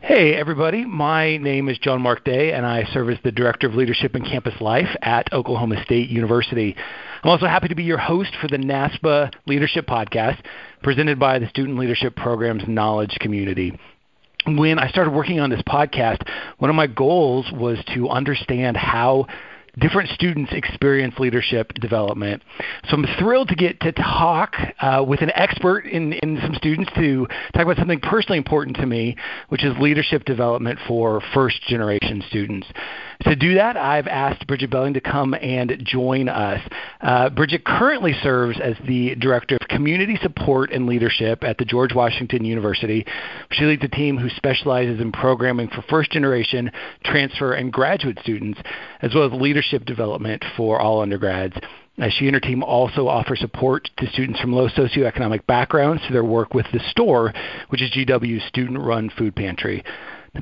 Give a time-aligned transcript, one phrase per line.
[0.00, 0.84] Hey, everybody.
[0.84, 4.24] My name is John Mark Day, and I serve as the Director of Leadership and
[4.24, 6.76] Campus Life at Oklahoma State University.
[7.22, 10.40] I'm also happy to be your host for the NASPA Leadership Podcast,
[10.82, 13.78] presented by the Student Leadership Program's Knowledge Community.
[14.46, 16.26] When I started working on this podcast,
[16.58, 19.26] one of my goals was to understand how
[19.78, 22.42] different students experience leadership development.
[22.88, 26.90] So I'm thrilled to get to talk uh, with an expert in, in some students
[26.96, 29.16] to talk about something personally important to me,
[29.48, 32.66] which is leadership development for first generation students.
[33.22, 36.60] To do that, I've asked Bridget Belling to come and join us.
[37.00, 41.94] Uh, Bridget currently serves as the Director of Community Support and Leadership at the George
[41.94, 43.06] Washington University.
[43.50, 46.70] She leads a team who specializes in programming for first generation,
[47.04, 48.60] transfer, and graduate students,
[49.02, 51.56] as well as leadership development for all undergrads.
[52.00, 56.12] Uh, she and her team also offer support to students from low socioeconomic backgrounds through
[56.12, 57.32] their work with The Store,
[57.68, 59.82] which is GW's student run food pantry.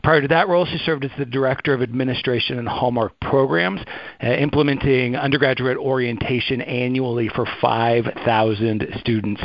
[0.03, 3.80] Prior to that role, she served as the Director of Administration and Hallmark Programs,
[4.23, 9.43] uh, implementing undergraduate orientation annually for 5,000 students.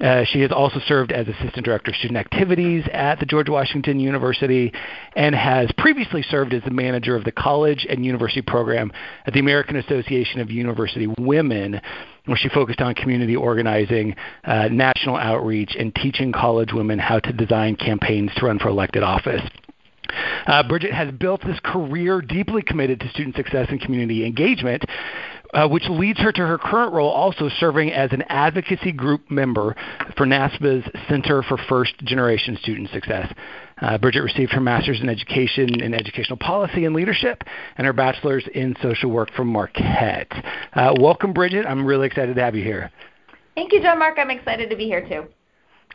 [0.00, 4.00] Uh, she has also served as Assistant Director of Student Activities at the George Washington
[4.00, 4.72] University
[5.14, 8.92] and has previously served as the manager of the College and University Program
[9.26, 11.80] at the American Association of University Women
[12.26, 14.14] where she focused on community organizing,
[14.44, 19.02] uh, national outreach, and teaching college women how to design campaigns to run for elected
[19.02, 19.42] office.
[20.46, 24.84] Uh, Bridget has built this career deeply committed to student success and community engagement.
[25.52, 29.74] Uh, which leads her to her current role also serving as an advocacy group member
[30.16, 33.34] for NASPA's Center for First Generation Student Success.
[33.82, 37.42] Uh, Bridget received her master's in education in educational policy and leadership
[37.76, 40.30] and her bachelor's in social work from Marquette.
[40.72, 41.66] Uh, welcome, Bridget.
[41.66, 42.92] I'm really excited to have you here.
[43.56, 44.18] Thank you, John Mark.
[44.18, 45.24] I'm excited to be here too.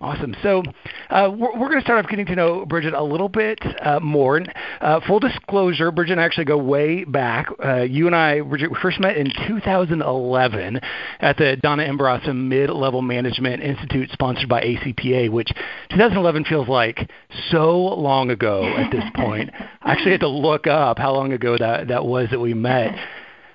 [0.02, 0.36] Awesome.
[0.44, 0.62] So
[1.10, 4.02] uh, we're, we're going to start off getting to know Bridget a little bit uh,
[4.02, 4.42] more.
[4.82, 7.48] Uh, full disclosure, Bridget and I actually go way back.
[7.64, 10.82] Uh, you and I, Bridget, we first met in 2011
[11.22, 11.98] at the Donna M.
[11.98, 15.48] Bourassa Mid-Level Management Institute sponsored by ACPA, which
[15.92, 17.10] 2011 feels like
[17.50, 19.50] so long ago at this point.
[19.82, 22.94] I actually had to look up how long ago that, that was that we met.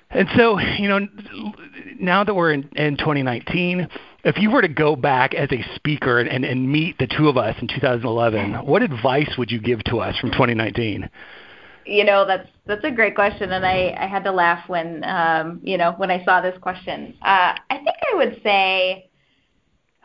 [0.09, 1.07] And so, you know,
[2.01, 3.87] now that we're in, in 2019,
[4.25, 7.37] if you were to go back as a speaker and, and, meet the two of
[7.37, 11.09] us in 2011, what advice would you give to us from 2019?
[11.87, 15.61] You know, that's that's a great question, and I, I had to laugh when um,
[15.65, 17.15] you know when I saw this question.
[17.23, 19.11] Uh, I think I would say,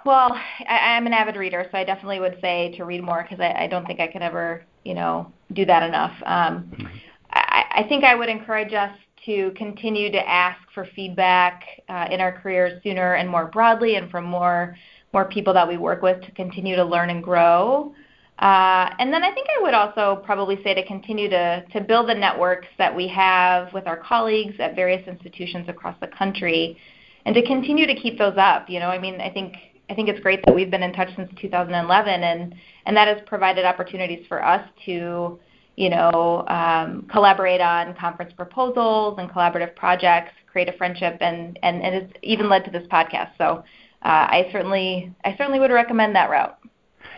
[0.06, 0.32] well,
[0.68, 3.66] I, I'm an avid reader, so I definitely would say to read more because I,
[3.66, 6.14] I don't think I could ever you know do that enough.
[6.26, 6.88] Um, mm-hmm.
[7.32, 12.22] I, I think I would encourage us to continue to ask for feedback uh, in
[12.22, 14.76] our careers sooner and more broadly, and from more
[15.14, 17.94] more people that we work with to continue to learn and grow.
[18.40, 22.10] Uh, and then I think I would also probably say to continue to, to build
[22.10, 26.78] the networks that we have with our colleagues at various institutions across the country
[27.26, 28.70] and to continue to keep those up.
[28.70, 29.56] You know, I mean, I think
[29.90, 32.56] I think it's great that we've been in touch since 2011 and
[32.86, 35.40] and that has provided opportunities for us to
[35.76, 41.82] you know, um, collaborate on conference proposals and collaborative projects, create a friendship, and and,
[41.82, 43.32] and it's even led to this podcast.
[43.38, 43.64] So
[44.02, 46.58] uh, I certainly I certainly would recommend that route.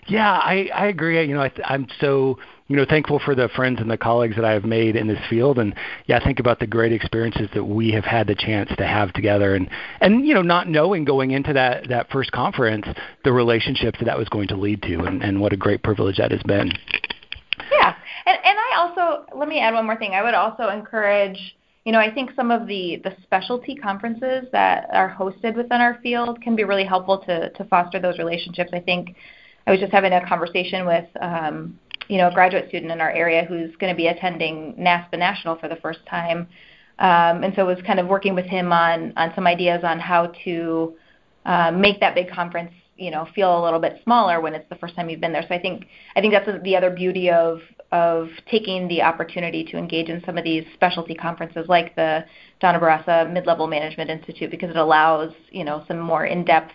[0.07, 1.22] Yeah, I I agree.
[1.28, 4.45] You know, I, I'm so you know thankful for the friends and the colleagues that
[4.45, 5.75] I have made in this field, and
[6.06, 9.13] yeah, I think about the great experiences that we have had the chance to have
[9.13, 9.69] together, and
[10.01, 12.88] and you know not knowing going into that that first conference
[13.24, 16.18] the relationships that that was going to lead to, and, and what a great privilege
[16.18, 16.72] that has been.
[17.72, 17.95] Yeah,
[18.25, 20.13] and, and I also let me add one more thing.
[20.13, 21.39] I would also encourage,
[21.85, 25.99] you know, I think some of the the specialty conferences that are hosted within our
[26.01, 28.71] field can be really helpful to to foster those relationships.
[28.73, 29.15] I think
[29.65, 33.11] I was just having a conversation with um, you know a graduate student in our
[33.11, 36.47] area who's going to be attending NASPA National for the first time,
[36.99, 40.27] um, and so was kind of working with him on on some ideas on how
[40.45, 40.95] to
[41.45, 44.75] uh, make that big conference you know feel a little bit smaller when it's the
[44.75, 45.45] first time you've been there.
[45.47, 47.59] So I think I think that's the other beauty of
[47.92, 52.25] of taking the opportunity to engage in some of these specialty conferences like the
[52.60, 56.74] Donna Bourassa Mid-Level Management Institute because it allows you know some more in-depth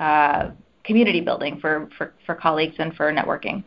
[0.00, 0.50] uh,
[0.84, 3.62] community building for, for for colleagues and for networking.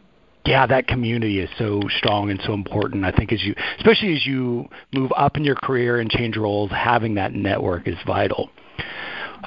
[0.46, 3.04] Yeah, that community is so strong and so important.
[3.04, 6.70] I think as you, especially as you move up in your career and change roles,
[6.70, 8.52] having that network is vital.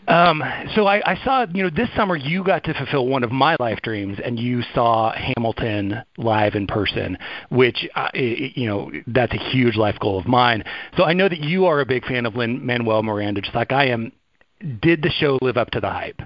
[0.09, 0.43] Um,
[0.75, 3.57] so I, I saw, you know, this summer you got to fulfill one of my
[3.61, 7.19] life dreams, and you saw Hamilton live in person,
[7.51, 10.65] which, uh, it, you know, that's a huge life goal of mine.
[10.97, 13.71] So I know that you are a big fan of Lin Manuel Miranda, just like
[13.71, 14.11] I am.
[14.81, 16.21] Did the show live up to the hype?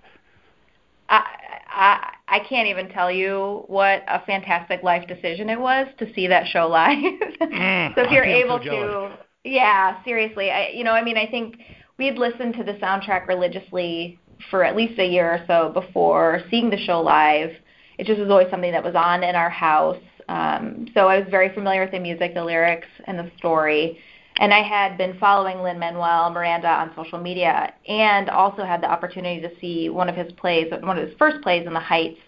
[1.09, 1.25] I,
[1.69, 6.29] I I can't even tell you what a fantastic life decision it was to see
[6.29, 6.97] that show live.
[7.43, 11.27] Mm, so if you're able so to, yeah, seriously, I, you know, I mean, I
[11.27, 11.57] think
[11.99, 14.19] we'd listened to the soundtrack religiously
[14.51, 17.51] for at least a year or so before seeing the show live.
[17.99, 20.03] It just was always something that was on in our house.
[20.29, 23.99] Um, so I was very familiar with the music, the lyrics, and the story.
[24.37, 28.91] And I had been following Lin Manuel Miranda on social media, and also had the
[28.91, 32.19] opportunity to see one of his plays, one of his first plays in the Heights,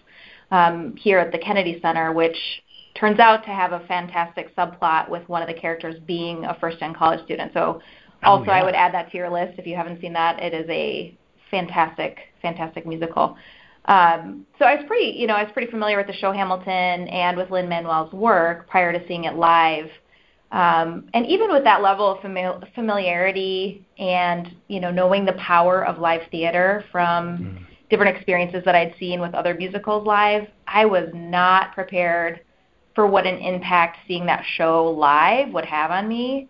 [0.51, 2.37] um, here at the Kennedy Center, which
[2.93, 6.93] turns out to have a fantastic subplot with one of the characters being a first-gen
[6.93, 7.51] college student.
[7.53, 7.81] So,
[8.23, 8.59] Oh, also yeah.
[8.59, 10.41] I would add that to your list if you haven't seen that.
[10.41, 11.15] It is a
[11.51, 13.37] fantastic, fantastic musical.
[13.85, 17.07] Um, so I was pretty, you know, I was pretty familiar with the show Hamilton
[17.07, 19.89] and with Lin Manuel's work prior to seeing it live.
[20.51, 25.85] Um, and even with that level of famil- familiarity and you know knowing the power
[25.85, 27.65] of live theater from Mm.
[27.89, 32.41] different experiences that I'd seen with other musicals live, I was not prepared
[32.93, 36.47] for what an impact seeing that show live would have on me.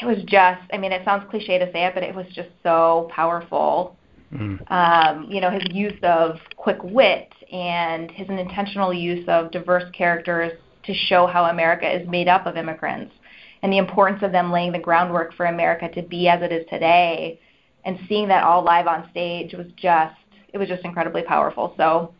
[0.00, 2.50] It was just, I mean, it sounds cliche to say it, but it was just
[2.62, 3.96] so powerful
[4.32, 4.70] Mm.
[4.70, 10.52] um, you know, his use of quick wit and his intentional use of diverse characters
[10.84, 13.14] to show how America is made up of immigrants
[13.62, 16.66] and the importance of them laying the groundwork for America to be as it is
[16.68, 17.40] today
[17.84, 20.14] and seeing that all live on stage was just
[20.52, 21.74] it was just incredibly powerful.
[21.76, 22.14] So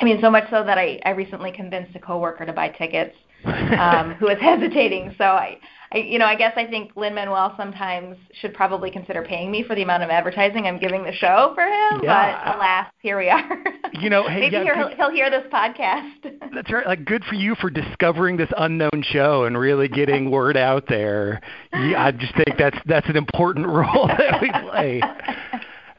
[0.00, 3.14] I mean so much so that I, I recently convinced a coworker to buy tickets
[3.44, 5.14] um, who was hesitating.
[5.18, 5.58] So I,
[5.92, 9.64] I, you know, I guess I think Lin Manuel sometimes should probably consider paying me
[9.64, 12.00] for the amount of advertising I'm giving the show for him.
[12.02, 12.44] Yeah.
[12.44, 13.64] But alas, here we are.
[13.94, 16.12] You know, hey, maybe yeah, he'll, he'll hear this podcast.
[16.54, 16.86] That's right.
[16.86, 21.40] Like, good for you for discovering this unknown show and really getting word out there.
[21.72, 25.00] Yeah, I just think that's that's an important role that we play.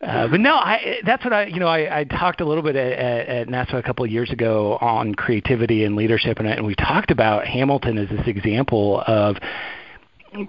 [0.01, 2.75] Uh, but no, I, that's what I, you know, I, I talked a little bit
[2.75, 6.74] at, at, NASPA a couple of years ago on creativity and leadership, and, and we
[6.74, 9.38] talked about Hamilton as this example of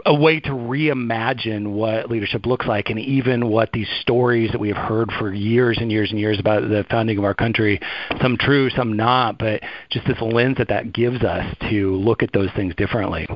[0.06, 4.68] a way to reimagine what leadership looks like and even what these stories that we
[4.68, 7.80] have heard for years and years and years about the founding of our country,
[8.20, 9.60] some true, some not, but
[9.90, 13.26] just this lens that that gives us to look at those things differently.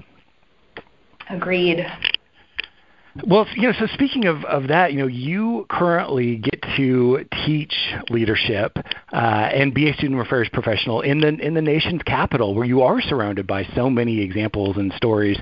[1.28, 1.84] Agreed.
[3.24, 7.74] Well, you know, so speaking of, of that, you know, you currently get to teach
[8.10, 8.76] leadership
[9.12, 12.82] uh, and be a student affairs professional in the in the nation's capital, where you
[12.82, 15.38] are surrounded by so many examples and stories.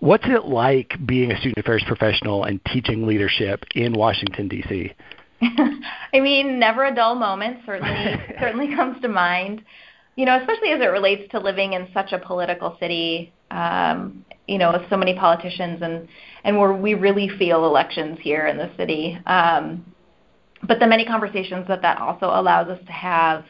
[0.00, 4.92] What's it like being a student affairs professional and teaching leadership in Washington D.C.?
[5.42, 7.58] I mean, never a dull moment.
[7.66, 9.62] Certainly, certainly comes to mind.
[10.16, 13.32] You know, especially as it relates to living in such a political city.
[13.50, 16.08] Um, you know, with so many politicians and
[16.44, 19.18] and where we really feel elections here in the city.
[19.26, 19.84] Um,
[20.66, 23.44] but the many conversations that that also allows us to have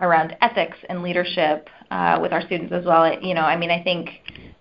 [0.00, 3.20] around ethics and leadership uh, with our students as well.
[3.20, 4.10] You know, I mean, I think,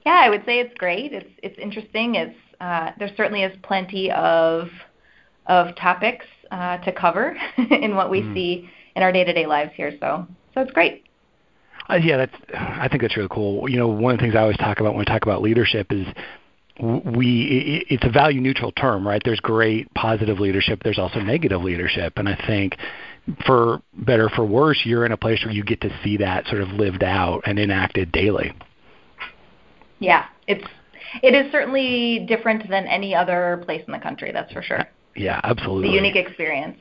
[0.06, 1.14] yeah, I would say it's great.
[1.14, 2.16] It's it's interesting.
[2.16, 4.70] It's uh, there certainly is plenty of
[5.48, 8.34] of topics uh, to cover in what we Mm.
[8.34, 9.92] see in our day to day lives here.
[10.00, 11.06] So so it's great.
[11.92, 12.36] Uh, yeah, that's.
[12.54, 13.70] I think that's really cool.
[13.70, 15.88] You know, one of the things I always talk about when I talk about leadership
[15.92, 16.08] is
[16.80, 17.86] we.
[17.90, 19.22] It's a value neutral term, right?
[19.24, 20.82] There's great positive leadership.
[20.84, 22.78] There's also negative leadership, and I think
[23.46, 26.48] for better or for worse, you're in a place where you get to see that
[26.48, 28.54] sort of lived out and enacted daily.
[30.00, 30.66] Yeah, it's
[31.22, 34.32] it is certainly different than any other place in the country.
[34.32, 34.88] That's for sure.
[35.16, 35.90] Yeah, absolutely.
[35.90, 36.78] The unique experience.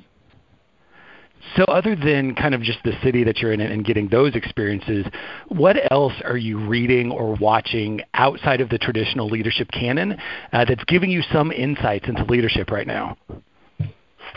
[1.56, 5.06] So, other than kind of just the city that you're in and getting those experiences,
[5.48, 10.16] what else are you reading or watching outside of the traditional leadership canon
[10.52, 13.16] uh, that's giving you some insights into leadership right now?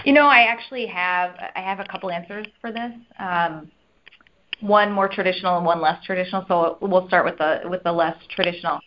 [0.06, 2.92] You know, I actually have I have a couple answers for this.
[3.20, 3.70] Um,
[4.62, 6.46] one more traditional and one less traditional.
[6.48, 8.80] So we'll start with the with the less traditional.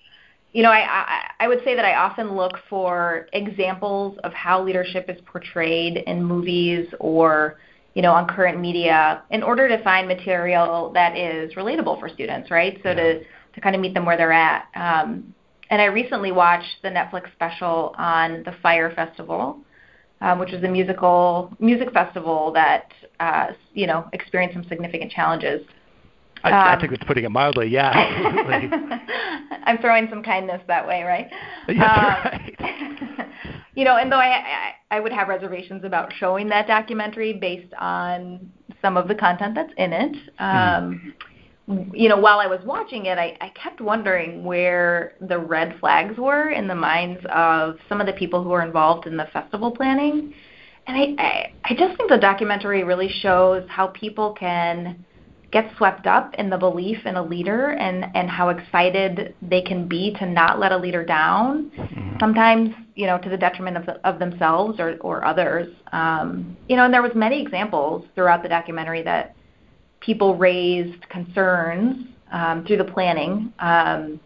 [0.53, 4.63] You know, I, I I would say that I often look for examples of how
[4.63, 7.59] leadership is portrayed in movies or
[7.97, 12.51] you know on current media in order to find material that is relatable for students,
[12.51, 12.79] right?
[12.83, 14.67] So to to kind of meet them where they're at.
[14.75, 15.35] Um,
[15.71, 19.59] and I recently watched the Netflix special on the Fyre Festival,
[20.21, 25.63] um, which is a musical music festival that uh, you know experienced some significant challenges.
[26.47, 27.69] I, I Um, think it's putting it mildly.
[27.69, 27.91] Yeah.
[29.65, 31.29] I'm throwing some kindness that way, right?
[31.69, 33.29] Yes, Um, right.
[33.75, 37.73] you know, and though I, I I would have reservations about showing that documentary based
[37.79, 38.51] on
[38.81, 40.17] some of the content that's in it.
[40.39, 41.15] Um,
[41.93, 46.17] You know, while I was watching it, I, I kept wondering where the red flags
[46.17, 49.73] were in the minds of some of the people who were involved in the festival
[49.73, 50.33] planning.
[50.87, 55.05] And I, I, I just think the documentary really shows how people can
[55.53, 59.87] get swept up in the belief in a leader and and how excited they can
[59.87, 62.17] be to not let a leader down mm-hmm.
[62.19, 66.77] sometimes you know to the detriment of, the, of themselves or or others um, you
[66.77, 69.37] know and there was many examples throughout the documentary that
[70.01, 74.19] people raised concerns um, through the planning um,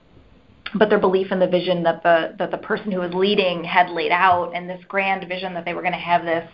[0.75, 3.91] but their belief in the vision that the that the person who was leading had
[3.91, 6.49] laid out and this grand vision that they were going to have this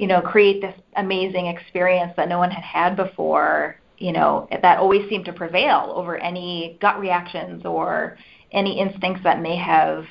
[0.00, 4.78] you know, create this amazing experience that no one had had before, you know, that
[4.78, 8.16] always seemed to prevail over any gut reactions or
[8.50, 10.06] any instincts that may have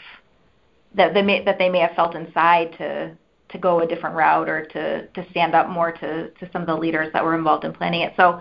[0.93, 3.17] that they may that they may have felt inside to
[3.49, 6.67] to go a different route or to to stand up more to to some of
[6.67, 8.13] the leaders that were involved in planning it.
[8.15, 8.39] So,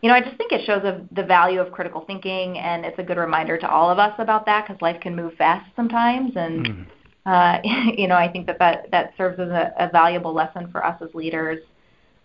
[0.00, 2.98] you know, I just think it shows a, the value of critical thinking, and it's
[2.98, 6.32] a good reminder to all of us about that because life can move fast sometimes,
[6.36, 6.86] and mm
[7.26, 7.58] uh,
[7.96, 11.00] you know, I think that that, that serves as a, a valuable lesson for us
[11.02, 11.58] as leaders.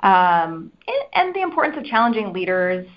[0.02, 2.88] Um, and, and the importance of challenging leaders,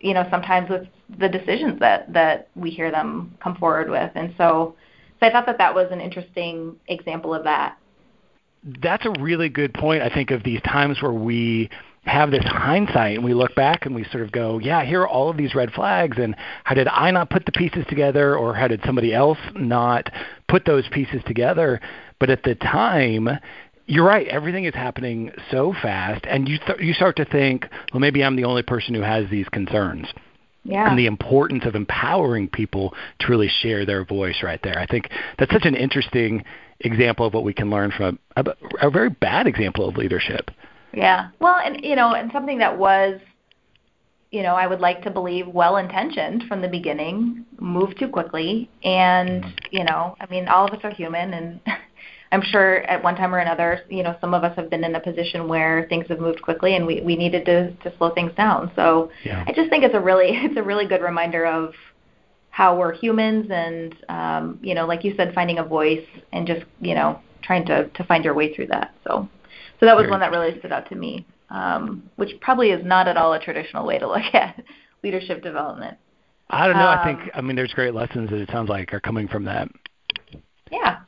[0.00, 0.86] you know, sometimes with
[1.18, 4.10] the decisions that, that we hear them come forward with.
[4.14, 4.74] And so,
[5.20, 7.78] so I thought that that was an interesting example of that.
[8.82, 11.70] That's a really good point, I think, of these times where we
[12.06, 15.08] have this hindsight and we look back and we sort of go, yeah, here are
[15.08, 18.54] all of these red flags and how did I not put the pieces together or
[18.54, 20.10] how did somebody else not
[20.48, 21.80] put those pieces together?
[22.20, 23.28] But at the time,
[23.86, 28.00] you're right, everything is happening so fast and you th- you start to think, well
[28.00, 30.06] maybe I'm the only person who has these concerns.
[30.62, 30.88] Yeah.
[30.88, 34.78] And the importance of empowering people to really share their voice right there.
[34.78, 36.44] I think that's such an interesting
[36.80, 38.44] example of what we can learn from a,
[38.82, 40.50] a very bad example of leadership.
[40.96, 41.28] Yeah.
[41.40, 43.20] Well, and you know, and something that was
[44.30, 48.68] you know, I would like to believe well intentioned from the beginning, moved too quickly
[48.82, 51.60] and, you know, I mean, all of us are human and
[52.32, 54.96] I'm sure at one time or another, you know, some of us have been in
[54.96, 58.32] a position where things have moved quickly and we, we needed to, to slow things
[58.36, 58.72] down.
[58.74, 59.44] So yeah.
[59.46, 61.72] I just think it's a really it's a really good reminder of
[62.50, 66.64] how we're humans and um, you know, like you said, finding a voice and just,
[66.80, 68.92] you know, trying to, to find your way through that.
[69.06, 69.28] So
[69.78, 73.08] so that was one that really stood out to me, um, which probably is not
[73.08, 74.62] at all a traditional way to look at
[75.02, 75.96] leadership development.
[76.48, 76.88] I don't know.
[76.88, 79.44] Um, I think I mean there's great lessons that it sounds like are coming from
[79.44, 79.68] that.
[80.70, 81.00] Yeah.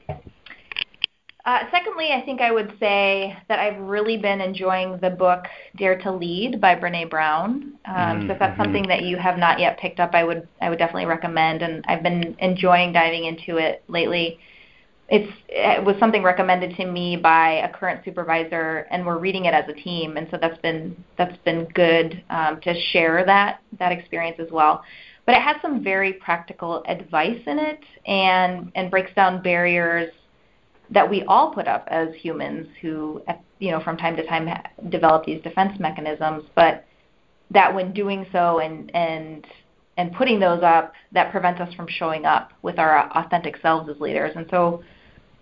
[1.44, 5.44] Uh, secondly, I think I would say that I've really been enjoying the book
[5.78, 7.72] Dare to Lead by Brene Brown.
[7.86, 8.26] Um, mm-hmm.
[8.26, 8.62] So if that's mm-hmm.
[8.62, 11.84] something that you have not yet picked up, I would I would definitely recommend, and
[11.88, 14.38] I've been enjoying diving into it lately
[15.08, 19.54] it's it was something recommended to me by a current supervisor and we're reading it
[19.54, 23.90] as a team and so that's been that's been good um, to share that that
[23.90, 24.82] experience as well.
[25.24, 30.12] But it has some very practical advice in it and and breaks down barriers
[30.90, 33.22] that we all put up as humans who
[33.60, 34.48] you know from time to time
[34.90, 36.44] develop these defense mechanisms.
[36.54, 36.84] But
[37.50, 39.46] that when doing so and and
[39.96, 43.98] and putting those up that prevents us from showing up with our authentic selves as
[44.00, 44.32] leaders.
[44.36, 44.82] And so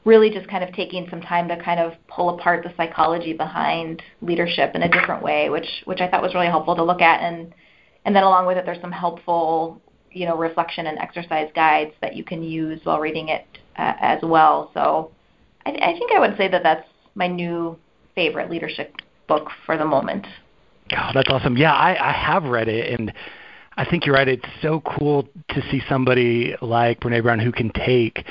[0.07, 4.01] really just kind of taking some time to kind of pull apart the psychology behind
[4.23, 7.21] leadership in a different way, which which I thought was really helpful to look at.
[7.21, 7.53] And
[8.07, 9.83] and then along with it, there's some helpful
[10.13, 13.47] you know reflection and exercise guides that you can use while reading it
[13.77, 14.71] uh, as well.
[14.73, 15.11] So
[15.67, 17.77] I, I think I would say that that's my new
[18.15, 18.95] favorite leadership
[19.27, 20.25] book for the moment.
[20.93, 21.57] Oh, that's awesome.
[21.57, 23.13] Yeah, I, I have read it and.
[23.79, 24.27] I think you're right.
[24.27, 28.25] It's so cool to see somebody like Brene Brown who can take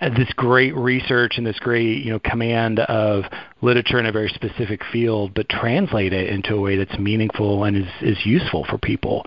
[0.00, 3.24] this great research and this great you know command of
[3.60, 7.76] literature in a very specific field, but translate it into a way that's meaningful and
[7.76, 9.26] is, is useful for people.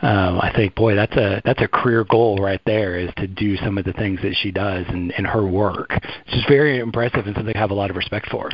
[0.00, 3.56] Um, I think, boy, that's a that's a career goal right there is to do
[3.56, 5.90] some of the things that she does in, in her work.
[5.90, 8.50] It's just very impressive and something I have a lot of respect for.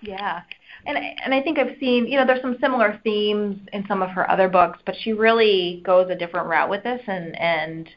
[0.00, 0.42] Yeah.
[0.86, 4.10] And, and I think I've seen, you know, there's some similar themes in some of
[4.10, 7.88] her other books, but she really goes a different route with this and, and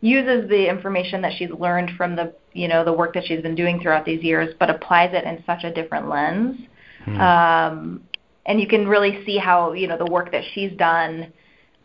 [0.00, 3.54] uses the information that she's learned from the you know the work that she's been
[3.54, 6.58] doing throughout these years, but applies it in such a different lens.
[7.04, 7.20] Hmm.
[7.20, 8.02] Um,
[8.46, 11.32] and you can really see how you know the work that she's done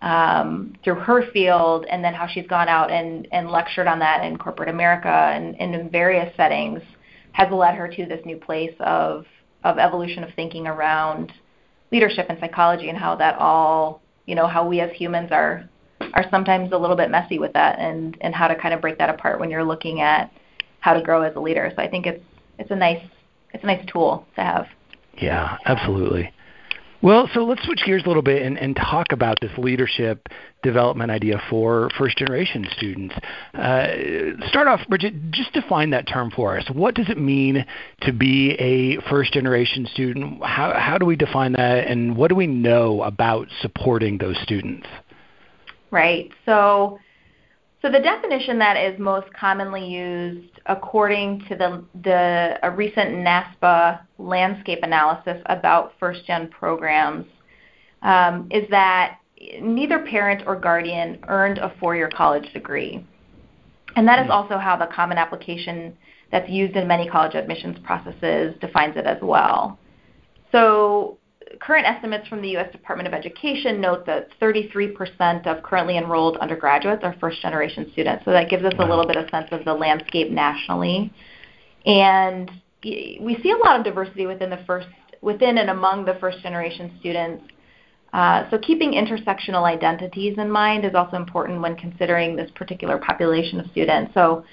[0.02, 4.26] um, through her field, and then how she's gone out and, and lectured on that
[4.26, 6.82] in corporate America and, and in various settings,
[7.32, 9.26] has led her to this new place of
[9.64, 11.32] of evolution of thinking around
[11.92, 15.70] leadership and psychology, and how that all you know how we as humans are
[16.16, 18.98] are sometimes a little bit messy with that and and how to kind of break
[18.98, 20.32] that apart when you're looking at
[20.84, 21.72] how to grow as a leader.
[21.74, 22.24] So I think it's
[22.60, 23.02] it's a nice
[23.54, 24.68] it's a nice tool to have.
[25.18, 26.32] Yeah, absolutely.
[27.02, 30.28] Well, so let's switch gears a little bit and, and talk about this leadership
[30.62, 33.14] development idea for first generation students.
[33.54, 33.88] Uh,
[34.48, 36.66] start off, Bridget, just define that term for us.
[36.72, 37.66] What does it mean
[38.02, 40.44] to be a first generation student?
[40.44, 44.88] How, how do we define that, and what do we know about supporting those students?
[45.92, 46.32] Right.
[46.46, 47.00] So,
[47.84, 54.00] so the definition that is most commonly used, according to the, the a recent NASPA
[54.18, 57.26] landscape analysis about first gen programs,
[58.02, 59.18] um, is that
[59.62, 63.06] neither parent or guardian earned a four-year college degree.
[63.98, 64.32] And that is hmm.
[64.32, 65.98] also how the common application
[66.32, 69.78] that's used in many college admissions processes defines it as well.
[70.54, 71.18] So
[71.64, 72.70] current estimates from the U.S.
[72.72, 78.26] Department of Education note that 33% of currently enrolled undergraduates are first generation students.
[78.26, 81.14] So that gives us a little bit of sense of the landscape nationally.
[81.86, 82.52] And
[82.84, 84.88] we see a lot of diversity within the first
[85.22, 87.46] within and among the first generation students.
[88.12, 93.62] Uh, so keeping intersectional identities in mind is also important when considering this particular population
[93.62, 94.14] of students.
[94.14, 94.44] So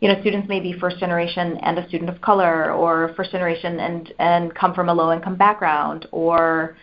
[0.00, 3.80] you know, students may be first generation and a student of color, or first generation
[3.80, 6.76] and, and come from a low income background, or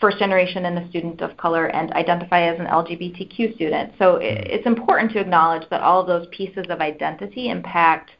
[0.00, 3.92] first generation and a student of color and identify as an LGBTQ student.
[3.98, 8.10] So it's important to acknowledge that all of those pieces of identity impact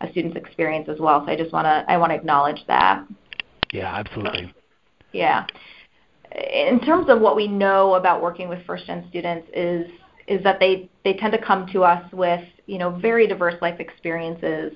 [0.00, 1.24] a student's experience as well.
[1.24, 3.04] So I just want to I want to acknowledge that.
[3.72, 4.52] Yeah, absolutely.
[5.12, 5.46] Yeah.
[6.32, 9.86] In terms of what we know about working with first gen students is
[10.26, 13.80] is that they they tend to come to us with you know very diverse life
[13.80, 14.72] experiences.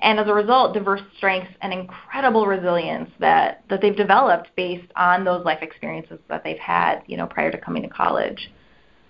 [0.00, 5.24] And as a result diverse strengths and incredible resilience that that they've developed based on
[5.24, 8.50] those life experiences that they've had you know prior to coming to college.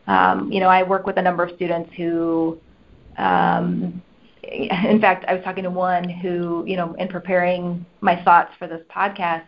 [0.06, 2.58] Um, you know i work with a number of students who
[3.18, 4.02] um,
[4.42, 8.66] in fact i was talking to one who you know in preparing my thoughts for
[8.66, 9.44] this podcast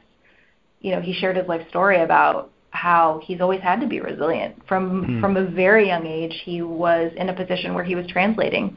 [0.80, 4.56] you know he shared his life story about how he's always had to be resilient.
[4.66, 5.20] From mm.
[5.20, 8.76] from a very young age, he was in a position where he was translating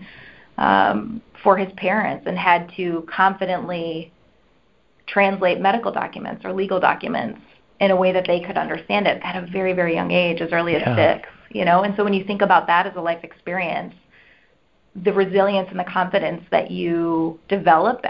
[0.57, 4.11] um, for his parents and had to confidently
[5.07, 7.39] translate medical documents or legal documents
[7.79, 10.51] in a way that they could understand it at a very very young age, as
[10.51, 11.15] early as yeah.
[11.15, 11.29] six.
[11.49, 13.95] You know, and so when you think about that as a life experience,
[15.03, 18.05] the resilience and the confidence that you develop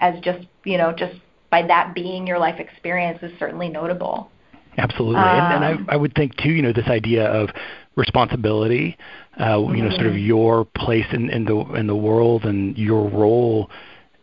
[0.00, 1.14] as just you know just
[1.50, 4.30] by that being your life experience is certainly notable.
[4.76, 7.50] Absolutely, um, and, and I, um, I would think too, you know, this idea of
[7.96, 8.96] responsibility,
[9.40, 10.26] uh, you know, sort of mm-hmm.
[10.26, 13.70] your place in, in the in the world and your role,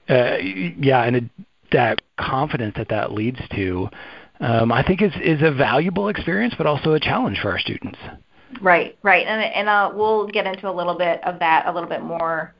[0.09, 1.23] uh, yeah, and it,
[1.71, 3.89] that confidence that that leads to,
[4.41, 7.99] um, I think is is a valuable experience, but also a challenge for our students.
[8.61, 11.89] Right, right, and and uh, we'll get into a little bit of that a little
[11.89, 12.53] bit more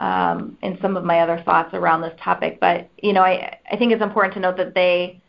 [0.00, 2.58] um, in some of my other thoughts around this topic.
[2.60, 5.20] But you know, I I think it's important to note that they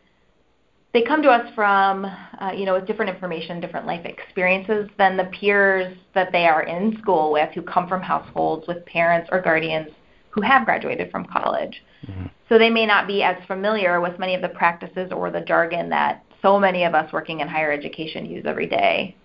[0.94, 5.18] they come to us from, uh, you know, with different information, different life experiences than
[5.18, 9.40] the peers that they are in school with who come from households with parents or
[9.42, 9.90] guardians
[10.32, 11.84] who have graduated from college.
[12.08, 12.28] Mm-hmm.
[12.48, 15.90] So they may not be as familiar with many of the practices or the jargon
[15.90, 19.16] that so many of us working in higher education use every day.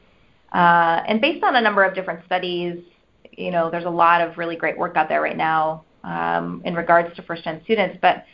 [0.53, 2.79] Uh, and based on a number of different studies,
[3.33, 6.75] you know, there's a lot of really great work out there right now um, in
[6.75, 8.25] regards to first gen students, but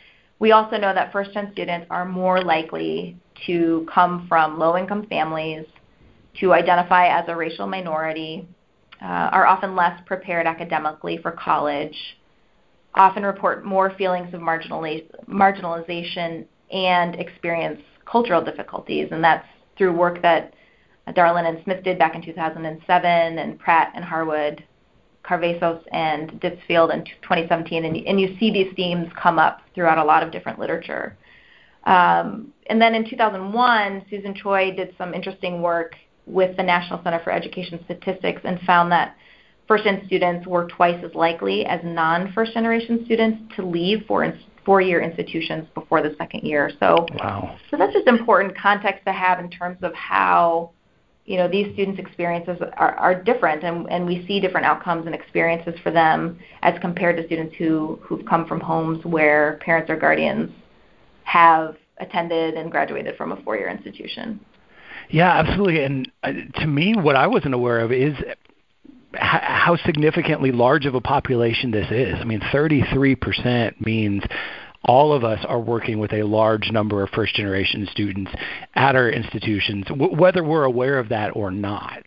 [0.41, 5.05] we also know that first gen students are more likely to come from low income
[5.07, 5.65] families,
[6.39, 8.47] to identify as a racial minority,
[9.03, 11.95] uh, are often less prepared academically for college,
[12.95, 19.09] often report more feelings of marginalization and experience cultural difficulties.
[19.11, 19.45] And that's
[19.77, 20.55] through work that
[21.13, 24.63] Darling and Smith did back in 2007 and Pratt and Harwood
[25.23, 30.03] Cavazos and Ditzfeld in 2017, and, and you see these themes come up throughout a
[30.03, 31.17] lot of different literature.
[31.85, 37.19] Um, and then in 2001, Susan Choy did some interesting work with the National Center
[37.23, 39.15] for Education Statistics and found that
[39.67, 44.31] first gen students were twice as likely as non first generation students to leave for
[44.65, 46.69] four year institutions before the second year.
[46.79, 47.57] So, wow.
[47.69, 50.71] so that's just important context to have in terms of how
[51.31, 55.15] you know these students' experiences are, are different, and, and we see different outcomes and
[55.15, 59.95] experiences for them as compared to students who who've come from homes where parents or
[59.95, 60.51] guardians
[61.23, 64.41] have attended and graduated from a four-year institution.
[65.09, 65.83] Yeah, absolutely.
[65.85, 68.13] And uh, to me, what I wasn't aware of is
[69.13, 72.15] how significantly large of a population this is.
[72.19, 74.23] I mean, 33% means
[74.85, 78.31] all of us are working with a large number of first generation students
[78.75, 82.03] at our institutions, w- whether we're aware of that or not.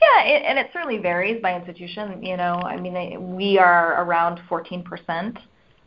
[0.00, 2.22] Yeah, it, and it certainly varies by institution.
[2.22, 5.38] You know, I mean, we are around 14%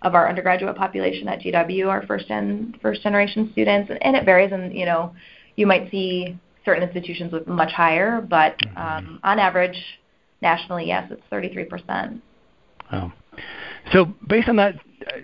[0.02, 4.52] of our undergraduate population at GW are first gen first generation students, and it varies.
[4.52, 5.13] And you know,
[5.56, 9.78] you might see certain institutions with much higher, but um, on average,
[10.41, 12.22] nationally, yes, it's 33 percent.
[12.91, 13.12] Oh.
[13.94, 14.76] So based on that,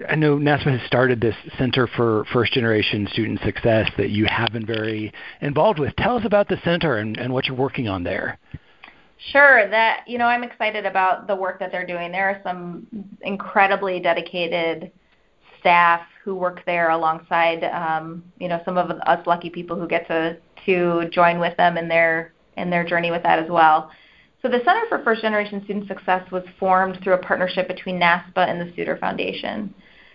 [0.10, 4.52] I know NASPA has started this Center for First Generation Student Success that you have
[4.52, 5.12] been very
[5.42, 5.96] involved with.
[5.98, 8.40] Tell us about the center and, and what you're working on there.
[9.32, 9.68] Sure.
[9.70, 12.12] That you know, I'm excited about the work that they're doing.
[12.12, 12.88] There are some
[13.22, 14.92] incredibly dedicated
[15.60, 20.08] staff who work there alongside um, you know some of us lucky people who get
[20.08, 23.90] to to join with them in their in their journey with that as well.
[24.42, 28.48] So the Center for First Generation Student Success was formed through a partnership between NASPA
[28.48, 29.74] and the Suder Foundation.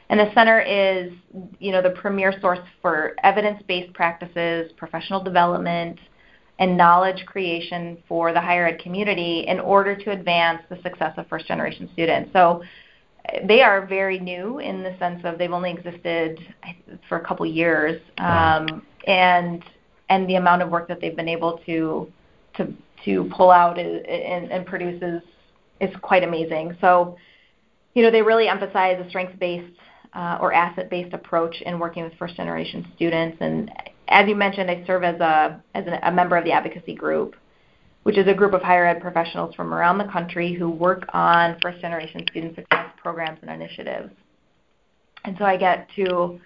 [0.09, 1.13] And the center is,
[1.59, 5.99] you know, the premier source for evidence-based practices, professional development,
[6.59, 11.27] and knowledge creation for the higher ed community in order to advance the success of
[11.29, 12.31] first generation students.
[12.33, 12.63] So
[13.49, 16.39] they are very new in the sense of they've only existed
[17.09, 19.65] for a couple years, um, and
[20.11, 22.13] and the amount of work that they've been able to
[22.57, 22.73] to
[23.05, 25.23] to pull out and, and produce is
[25.81, 26.77] is quite amazing.
[26.81, 27.17] So,
[27.95, 29.79] you know, they really emphasize a strengths-based
[30.15, 33.39] uh, or asset-based approach in working with first-generation students.
[33.41, 33.73] And
[34.09, 37.35] as you mentioned, I serve as a as a member of the advocacy group,
[38.05, 41.59] which is a group of higher ed professionals from around the country who work on
[41.63, 44.11] first-generation student success programs and initiatives.
[45.25, 46.41] And so I get to,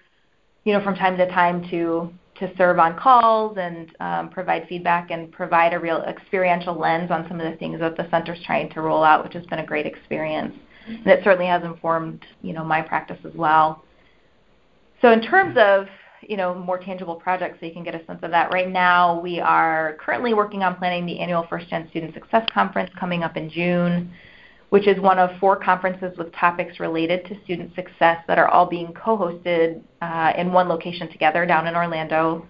[0.63, 5.11] you know, from time to time to to serve on calls and um, provide feedback
[5.11, 8.69] and provide a real experiential lens on some of the things that the center's trying
[8.71, 10.55] to roll out, which has been a great experience.
[10.87, 13.83] And it certainly has informed, you know, my practice as well.
[15.01, 15.87] So in terms of,
[16.21, 18.51] you know, more tangible projects, so you can get a sense of that.
[18.51, 22.89] Right now, we are currently working on planning the annual First Gen Student Success Conference
[22.99, 24.11] coming up in June
[24.69, 28.65] which is one of four conferences with topics related to student success that are all
[28.65, 32.45] being co-hosted uh, in one location together down in Orlando.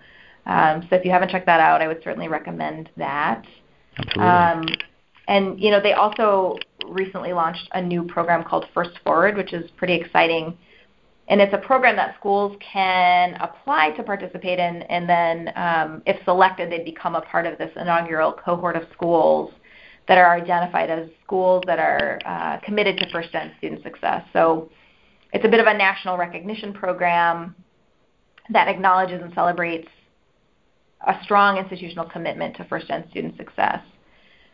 [0.48, 3.44] Um, so if you haven't checked that out, I would certainly recommend that.
[3.98, 4.24] Absolutely.
[4.24, 4.66] Um,
[5.28, 6.56] and you know, they also
[6.88, 10.58] recently launched a new program called First Forward, which is pretty exciting.
[11.28, 16.24] And it's a program that schools can apply to participate in, and then um, if
[16.24, 19.52] selected, they become a part of this inaugural cohort of schools
[20.08, 24.24] that are identified as schools that are uh, committed to first gen student success.
[24.34, 24.70] So
[25.34, 27.56] it's a bit of a national recognition program
[28.50, 29.90] that acknowledges and celebrates
[31.06, 33.80] a strong institutional commitment to first gen student success.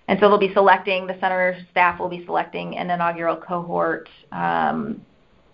[0.07, 5.01] And so they'll be selecting, the center staff will be selecting an inaugural cohort um,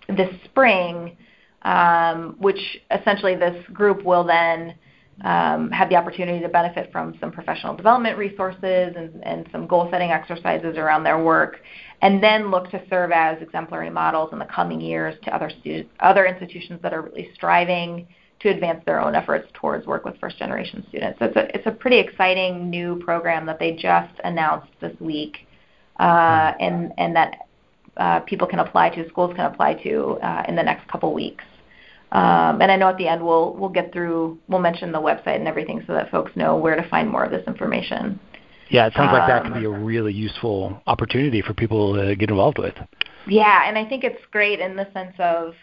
[0.07, 1.15] this spring,
[1.61, 2.59] um, which
[2.89, 4.73] essentially this group will then
[5.21, 9.87] um, have the opportunity to benefit from some professional development resources and, and some goal
[9.91, 11.61] setting exercises around their work,
[12.01, 15.89] and then look to serve as exemplary models in the coming years to other, student,
[15.99, 18.07] other institutions that are really striving
[18.39, 21.19] to advance their own efforts towards work with first generation students.
[21.19, 25.45] So it's a, it's a pretty exciting new program that they just announced this week,
[25.99, 27.47] uh, and, and that
[27.97, 31.43] uh, people can apply to, schools can apply to uh, in the next couple weeks.
[32.11, 35.35] Um, and I know at the end we'll we'll get through we'll mention the website
[35.35, 38.19] and everything so that folks know where to find more of this information.
[38.69, 42.15] Yeah, it sounds like that could be a um, really useful opportunity for people to
[42.15, 42.75] get involved with.
[43.27, 45.53] Yeah, and I think it's great in the sense of,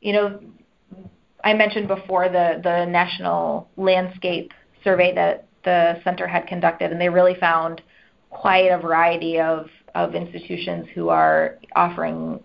[0.00, 0.40] you know,
[1.44, 4.52] I mentioned before the the national landscape
[4.82, 7.82] survey that the center had conducted, and they really found
[8.30, 12.40] quite a variety of of institutions who are offering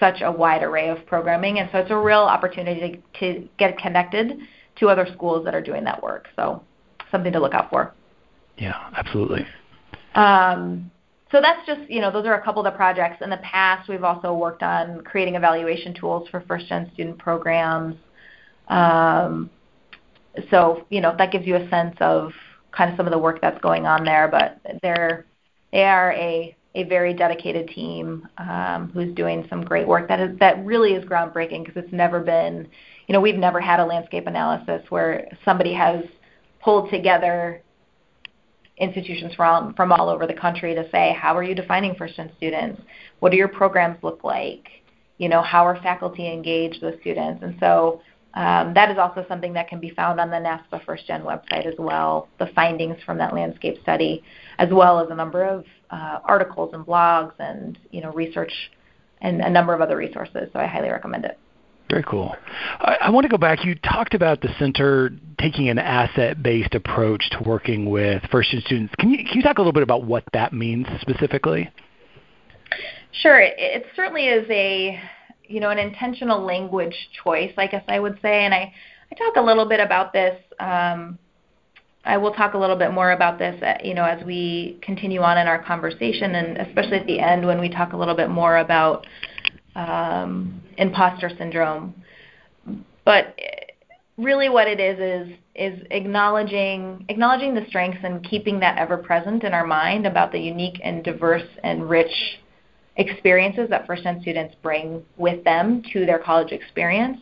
[0.00, 3.78] such a wide array of programming, and so it's a real opportunity to, to get
[3.78, 4.38] connected
[4.76, 6.28] to other schools that are doing that work.
[6.36, 6.62] So
[7.10, 7.94] something to look out for.
[8.58, 9.46] Yeah, absolutely.
[10.14, 10.90] Um,
[11.30, 13.20] so that's just, you know, those are a couple of the projects.
[13.20, 17.96] In the past, we've also worked on creating evaluation tools for first gen student programs.
[18.68, 19.50] Um,
[20.50, 22.32] so, you know, that gives you a sense of
[22.72, 25.26] kind of some of the work that's going on there, but they're,
[25.72, 30.36] they are a a very dedicated team um, who's doing some great work that is
[30.40, 32.68] that really is groundbreaking because it's never been,
[33.06, 36.04] you know, we've never had a landscape analysis where somebody has
[36.60, 37.62] pulled together
[38.78, 42.30] institutions from from all over the country to say how are you defining first gen
[42.36, 42.82] students,
[43.20, 44.66] what do your programs look like,
[45.18, 48.00] you know, how are faculty engaged with students, and so
[48.34, 51.66] um, that is also something that can be found on the NASPA First Gen website
[51.66, 54.24] as well, the findings from that landscape study,
[54.58, 58.52] as well as a number of uh, articles and blogs and you know research
[59.20, 60.48] and a number of other resources.
[60.52, 61.38] So I highly recommend it.
[61.90, 62.34] Very cool.
[62.80, 63.64] I, I want to go back.
[63.64, 68.94] You talked about the center taking an asset-based approach to working with first-year students.
[68.98, 71.70] Can you, can you talk a little bit about what that means specifically?
[73.12, 73.38] Sure.
[73.38, 75.00] It, it certainly is a
[75.46, 78.44] you know, an intentional language choice, I guess I would say.
[78.44, 78.72] And I,
[79.10, 80.38] I talk a little bit about this.
[80.58, 81.18] Um,
[82.04, 85.20] I will talk a little bit more about this, uh, you know, as we continue
[85.20, 88.28] on in our conversation, and especially at the end when we talk a little bit
[88.28, 89.06] more about
[89.74, 91.94] um, imposter syndrome.
[93.04, 93.38] But
[94.18, 99.44] really, what it is is is acknowledging acknowledging the strengths and keeping that ever present
[99.44, 102.40] in our mind about the unique and diverse and rich
[102.96, 107.18] experiences that first gen students bring with them to their college experience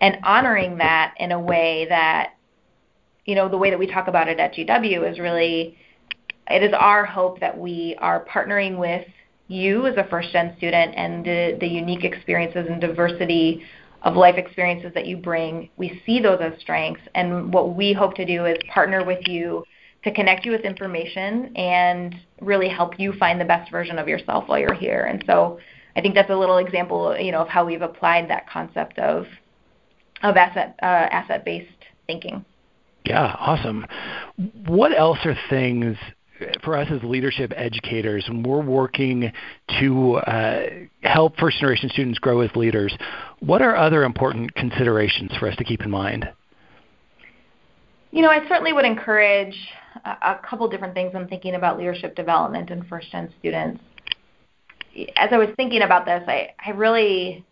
[0.00, 2.33] and honoring that in a way that
[3.24, 5.76] you know the way that we talk about it at GW is really
[6.50, 9.06] it is our hope that we are partnering with
[9.48, 13.62] you as a first gen student and the, the unique experiences and diversity
[14.02, 15.70] of life experiences that you bring.
[15.76, 19.64] We see those as strengths, and what we hope to do is partner with you
[20.02, 24.44] to connect you with information and really help you find the best version of yourself
[24.46, 25.04] while you're here.
[25.04, 25.58] And so
[25.96, 29.26] I think that's a little example, you know, of how we've applied that concept of
[30.22, 31.68] of asset uh, asset based
[32.06, 32.44] thinking.
[33.04, 33.86] Yeah, awesome.
[34.66, 35.96] What else are things
[36.62, 39.30] for us as leadership educators when we're working
[39.80, 40.66] to uh,
[41.02, 42.96] help first generation students grow as leaders?
[43.40, 46.28] What are other important considerations for us to keep in mind?
[48.10, 49.56] You know, I certainly would encourage
[50.04, 53.82] a, couple different things when thinking about leadership development in first gen students.
[55.16, 57.44] As I was thinking about this, I, I really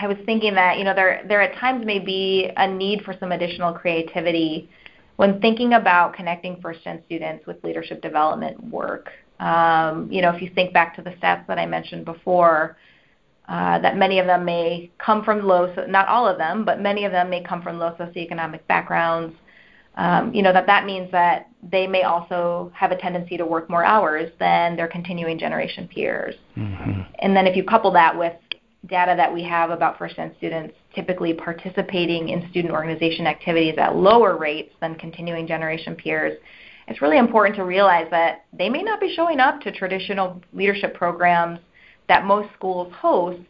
[0.00, 3.14] I was thinking that you know there there at times may be a need for
[3.18, 4.70] some additional creativity
[5.16, 9.10] when thinking about connecting first gen students with leadership development work.
[9.40, 12.76] Um, you know, if you think back to the stats that I mentioned before,
[13.48, 17.04] uh, that many of them may come from low, not all of them, but many
[17.04, 19.34] of them may come from low socioeconomic backgrounds.
[19.96, 23.68] Um, you know that that means that they may also have a tendency to work
[23.68, 26.36] more hours than their continuing generation peers.
[26.56, 27.00] Mm-hmm.
[27.18, 28.34] And then if you couple that with
[28.86, 34.36] data that we have about first-gen students typically participating in student organization activities at lower
[34.36, 36.38] rates than continuing generation peers,
[36.86, 40.94] it's really important to realize that they may not be showing up to traditional leadership
[40.94, 41.58] programs
[42.08, 43.42] that most schools host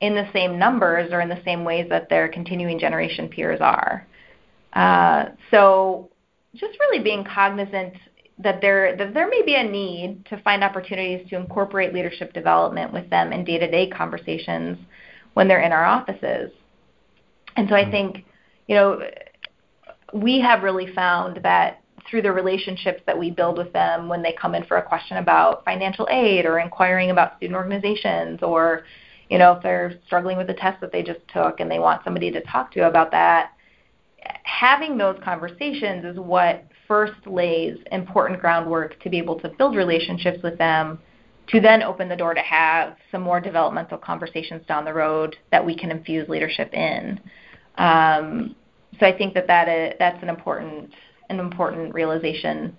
[0.00, 4.06] in the same numbers or in the same ways that their continuing generation peers are.
[4.72, 6.08] Uh, so
[6.54, 7.94] just really being cognizant
[8.40, 12.92] that there that there may be a need to find opportunities to incorporate leadership development
[12.92, 14.78] with them in day-to-day conversations
[15.34, 16.50] when they're in our offices.
[17.56, 17.90] And so I mm-hmm.
[17.90, 18.24] think,
[18.68, 19.00] you know,
[20.12, 24.32] we have really found that through the relationships that we build with them when they
[24.32, 28.84] come in for a question about financial aid or inquiring about student organizations or
[29.28, 32.02] you know if they're struggling with a test that they just took and they want
[32.04, 33.52] somebody to talk to about that
[34.44, 40.42] having those conversations is what first lays important groundwork to be able to build relationships
[40.42, 40.98] with them
[41.48, 45.64] to then open the door to have some more developmental conversations down the road that
[45.64, 47.20] we can infuse leadership in.
[47.76, 48.56] Um,
[48.98, 50.92] so I think that, that is, that's an important
[51.30, 52.74] an important realization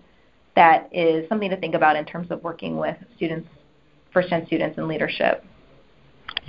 [0.56, 3.48] that is something to think about in terms of working with students,
[4.12, 5.46] first gen students in leadership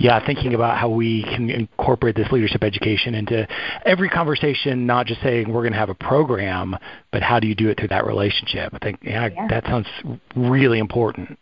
[0.01, 3.47] yeah, thinking about how we can incorporate this leadership education into
[3.85, 6.75] every conversation, not just saying we're going to have a program,
[7.11, 8.73] but how do you do it through that relationship?
[8.73, 9.47] I think yeah, yeah.
[9.49, 9.87] that sounds
[10.35, 11.37] really important.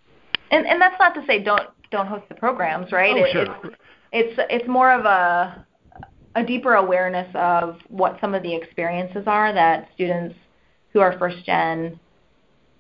[0.52, 3.15] And and that's not to say don't don't host the programs, right?
[3.15, 3.43] Oh, it, sure.
[3.63, 3.76] It's,
[4.12, 5.65] it's it's more of a
[6.36, 10.36] a deeper awareness of what some of the experiences are that students
[10.91, 11.98] who are first gen,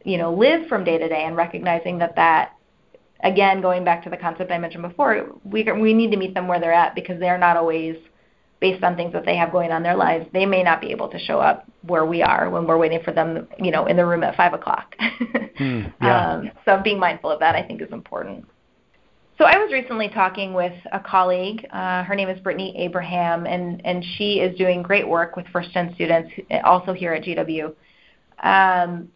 [0.03, 2.51] you know, live from day to day, and recognizing that that
[3.23, 6.47] again, going back to the concept I mentioned before, we we need to meet them
[6.47, 7.95] where they're at because they're not always
[8.59, 10.25] based on things that they have going on in their lives.
[10.33, 13.13] They may not be able to show up where we are when we're waiting for
[13.13, 14.95] them, you know, in the room at five o'clock.
[14.99, 16.31] mm, yeah.
[16.33, 18.45] um, so being mindful of that, I think, is important.
[19.37, 21.65] So I was recently talking with a colleague.
[21.71, 25.71] Uh, her name is Brittany Abraham, and and she is doing great work with first
[25.71, 26.29] gen students,
[26.65, 27.73] also here at GW.
[28.43, 29.07] Um,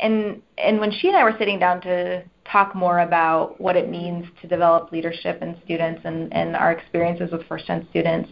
[0.00, 3.88] and and when she and I were sitting down to talk more about what it
[3.88, 8.30] means to develop leadership in students and, and our experiences with first gen students.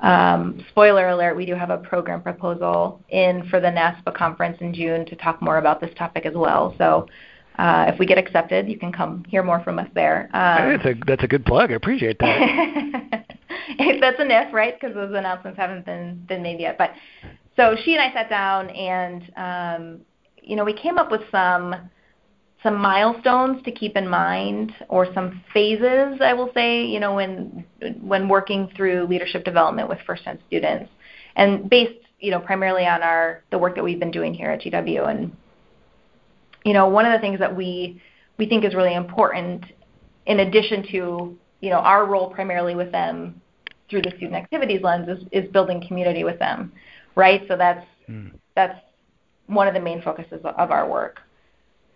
[0.00, 4.74] Um, spoiler alert, we do have a program proposal in for the NASPA conference in
[4.74, 6.74] June to talk more about this topic as well.
[6.76, 7.06] So
[7.58, 10.28] uh, if we get accepted, you can come hear more from us there.
[10.34, 11.70] Um, that's, a, that's a good plug.
[11.70, 13.26] I appreciate that.
[13.78, 14.78] If that's an if, right?
[14.78, 16.78] Because those announcements haven't been, been made yet.
[16.78, 16.92] But
[17.56, 20.00] so she and I sat down and, um,
[20.42, 21.74] you know, we came up with some
[22.66, 27.64] some milestones to keep in mind or some phases I will say you know when
[28.00, 30.90] when working through leadership development with first gen students
[31.36, 34.62] and based you know primarily on our the work that we've been doing here at
[34.62, 35.36] GW and
[36.64, 38.02] you know one of the things that we
[38.38, 39.64] we think is really important
[40.26, 43.40] in addition to you know, our role primarily with them
[43.88, 46.72] through the student activities lens is, is building community with them,
[47.14, 47.42] right?
[47.48, 48.32] So that's mm.
[48.54, 48.78] that's
[49.46, 51.20] one of the main focuses of our work.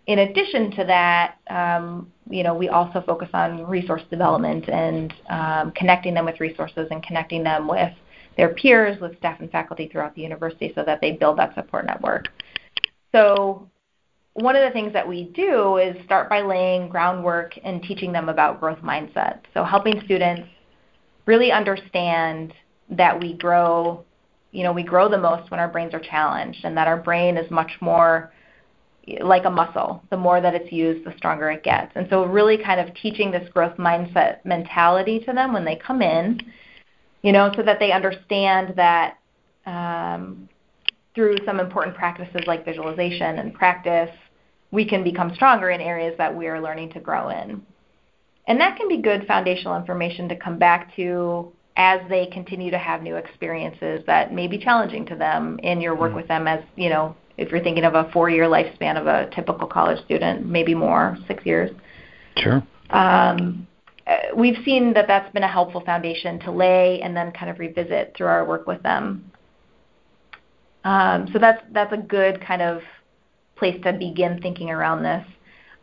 [0.07, 5.71] In addition to that, um, you know, we also focus on resource development and um,
[5.75, 7.93] connecting them with resources and connecting them with
[8.37, 11.85] their peers, with staff and faculty throughout the university, so that they build that support
[11.85, 12.29] network.
[13.11, 13.69] So
[14.33, 18.29] one of the things that we do is start by laying groundwork and teaching them
[18.29, 19.41] about growth mindset.
[19.53, 20.47] So helping students
[21.25, 22.53] really understand
[22.89, 24.03] that we grow,
[24.51, 27.37] you know, we grow the most when our brains are challenged and that our brain
[27.37, 28.31] is much more
[29.21, 30.03] like a muscle.
[30.09, 31.91] The more that it's used, the stronger it gets.
[31.95, 36.01] And so really kind of teaching this growth mindset mentality to them when they come
[36.01, 36.39] in,
[37.21, 39.17] you know, so that they understand that
[39.65, 40.49] um,
[41.13, 44.09] through some important practices like visualization and practice,
[44.71, 47.61] we can become stronger in areas that we are learning to grow in.
[48.47, 52.77] And that can be good foundational information to come back to as they continue to
[52.77, 56.15] have new experiences that may be challenging to them in your work mm.
[56.15, 59.67] with them as, you know, if you're thinking of a four-year lifespan of a typical
[59.67, 61.71] college student, maybe more, six years.
[62.37, 62.63] Sure.
[62.89, 63.67] Um,
[64.35, 68.13] we've seen that that's been a helpful foundation to lay and then kind of revisit
[68.15, 69.31] through our work with them.
[70.83, 72.81] Um, so that's that's a good kind of
[73.55, 75.25] place to begin thinking around this.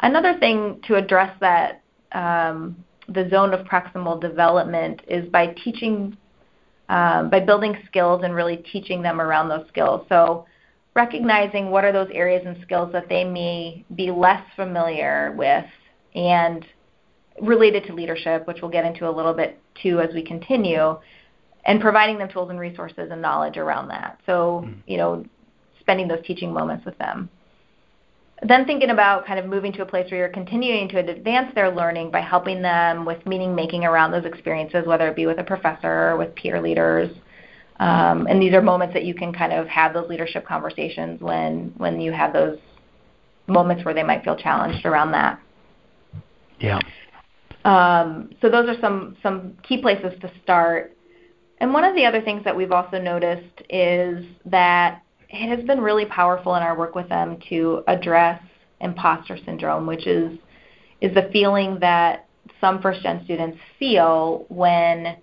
[0.01, 1.83] Another thing to address that
[2.13, 6.17] um, the zone of proximal development is by teaching,
[6.89, 10.05] um, by building skills and really teaching them around those skills.
[10.09, 10.47] So
[10.95, 15.65] recognizing what are those areas and skills that they may be less familiar with
[16.15, 16.65] and
[17.41, 20.99] related to leadership, which we'll get into a little bit too as we continue,
[21.65, 24.19] and providing them tools and resources and knowledge around that.
[24.27, 24.81] So, mm-hmm.
[24.87, 25.25] you know,
[25.81, 27.31] spending those teaching moments with them.
[28.47, 31.75] Then thinking about kind of moving to a place where you're continuing to advance their
[31.75, 35.45] learning by helping them with meaning making around those experiences, whether it be with a
[35.45, 37.11] professor or with peer leaders.
[37.81, 41.73] Um, and these are moments that you can kind of have those leadership conversations when
[41.77, 42.59] when you have those
[43.47, 45.41] moments where they might feel challenged around that.
[46.59, 46.81] Yeah.
[47.65, 50.97] Um, so those are some some key places to start.
[51.61, 55.81] And one of the other things that we've also noticed is that it has been
[55.81, 58.41] really powerful in our work with them to address
[58.81, 60.39] imposter syndrome, which is
[61.01, 62.27] is the feeling that
[62.61, 65.17] some first gen students feel when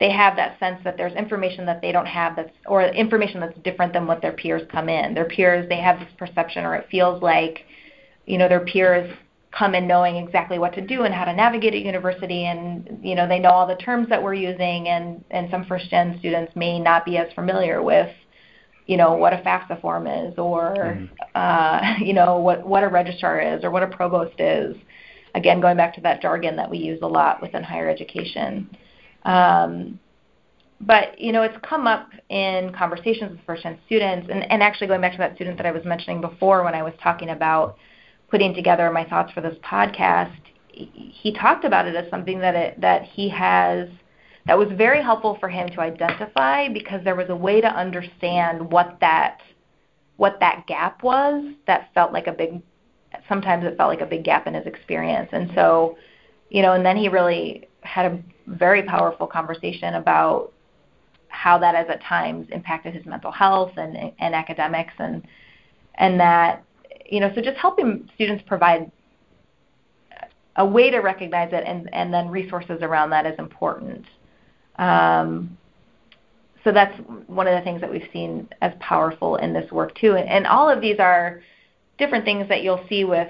[0.00, 3.58] they have that sense that there's information that they don't have that's or information that's
[3.60, 5.14] different than what their peers come in.
[5.14, 7.60] Their peers they have this perception or it feels like
[8.26, 9.14] you know their peers
[9.52, 13.14] come in knowing exactly what to do and how to navigate a university and you
[13.14, 16.54] know they know all the terms that we're using and and some first gen students
[16.56, 18.10] may not be as familiar with
[18.90, 21.04] you know what a FAFSA form is, or mm-hmm.
[21.36, 24.76] uh, you know what what a registrar is, or what a provost is.
[25.36, 28.68] Again, going back to that jargon that we use a lot within higher education.
[29.24, 29.98] Um,
[30.80, 35.00] but you know, it's come up in conversations with first-time students, and, and actually going
[35.00, 37.76] back to that student that I was mentioning before when I was talking about
[38.30, 40.36] putting together my thoughts for this podcast.
[40.72, 43.88] He talked about it as something that it, that he has
[44.46, 48.70] that was very helpful for him to identify because there was a way to understand
[48.70, 49.40] what that
[50.16, 52.62] what that gap was that felt like a big
[53.28, 55.96] sometimes it felt like a big gap in his experience and so
[56.48, 60.52] you know and then he really had a very powerful conversation about
[61.28, 65.22] how that has at times impacted his mental health and and academics and
[65.96, 66.64] and that
[67.06, 68.90] you know so just helping students provide
[70.56, 74.04] a way to recognize it and and then resources around that is important
[74.80, 75.56] um,
[76.64, 80.16] so that's one of the things that we've seen as powerful in this work too.
[80.16, 81.42] And, and all of these are
[81.98, 83.28] different things that you'll see with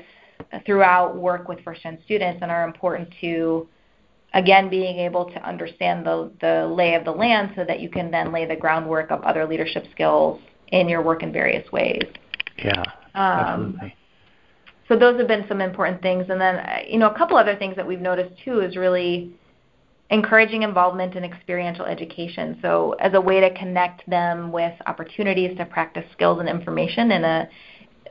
[0.64, 3.68] throughout work with first gen students and are important to
[4.34, 8.10] again being able to understand the, the lay of the land so that you can
[8.10, 12.02] then lay the groundwork of other leadership skills in your work in various ways.
[12.58, 12.82] Yeah,
[13.14, 13.96] um, absolutely.
[14.88, 17.76] So those have been some important things, and then you know a couple other things
[17.76, 19.32] that we've noticed too is really
[20.10, 22.58] encouraging involvement in experiential education.
[22.60, 27.24] So, as a way to connect them with opportunities to practice skills and information in
[27.24, 27.48] a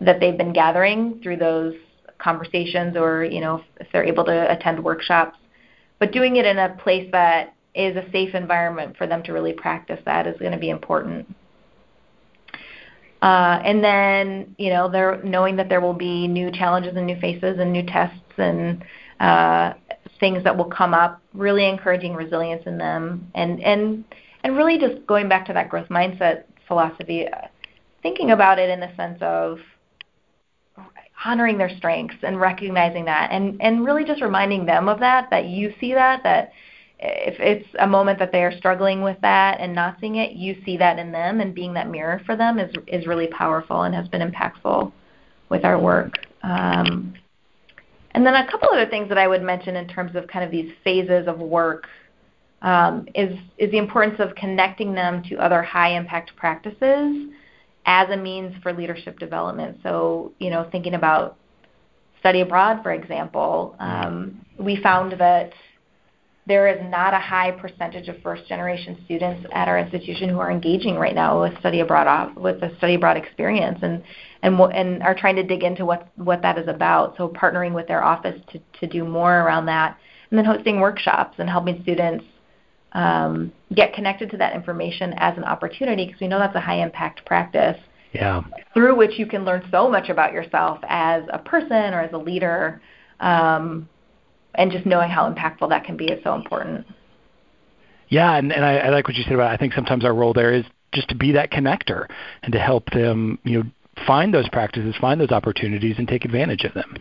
[0.01, 1.75] that they've been gathering through those
[2.19, 5.37] conversations, or you know, if they're able to attend workshops,
[5.99, 9.53] but doing it in a place that is a safe environment for them to really
[9.53, 11.27] practice that is going to be important.
[13.21, 17.19] Uh, and then, you know, they're knowing that there will be new challenges and new
[17.19, 18.83] faces and new tests and
[19.19, 19.73] uh,
[20.19, 24.05] things that will come up, really encouraging resilience in them, and and
[24.43, 27.27] and really just going back to that growth mindset philosophy,
[28.01, 29.59] thinking about it in the sense of
[31.25, 35.45] honoring their strengths and recognizing that and and really just reminding them of that that
[35.45, 36.51] you see that that
[36.99, 40.55] if it's a moment that they are struggling with that and not seeing it you
[40.65, 43.93] see that in them and being that mirror for them is is really powerful and
[43.93, 44.91] has been impactful
[45.49, 46.13] with our work.
[46.43, 47.13] Um,
[48.11, 50.51] and then a couple other things that I would mention in terms of kind of
[50.51, 51.87] these phases of work
[52.61, 57.29] um, is is the importance of connecting them to other high impact practices
[57.89, 59.79] as a means for leadership development.
[59.81, 61.37] So, you know, thinking about
[62.19, 65.51] study abroad, for example, um, we found that
[66.45, 70.51] there is not a high percentage of first generation students at our institution who are
[70.51, 74.03] engaging right now with study abroad with a study abroad experience and
[74.43, 77.87] and and are trying to dig into what what that is about so partnering with
[77.87, 79.97] their office to to do more around that
[80.29, 82.25] and then hosting workshops and helping students
[82.93, 86.81] um, get connected to that information as an opportunity because we know that's a high
[86.81, 87.77] impact practice.
[88.13, 88.41] Yeah.
[88.73, 92.17] Through which you can learn so much about yourself as a person or as a
[92.17, 92.81] leader,
[93.19, 93.87] um,
[94.55, 96.87] and just knowing how impactful that can be is so important.
[98.07, 99.51] Yeah, and, and I, I like what you said about.
[99.51, 102.07] I think sometimes our role there is just to be that connector
[102.41, 103.69] and to help them, you know,
[104.07, 106.95] find those practices, find those opportunities, and take advantage of them.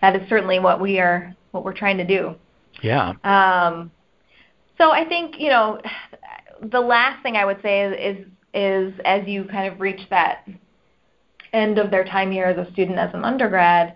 [0.00, 2.34] That is certainly what we are what we're trying to do.
[2.82, 3.12] Yeah.
[3.24, 3.90] Um,
[4.78, 5.80] so I think you know
[6.62, 10.46] the last thing I would say is, is is as you kind of reach that
[11.52, 13.94] end of their time here as a student as an undergrad,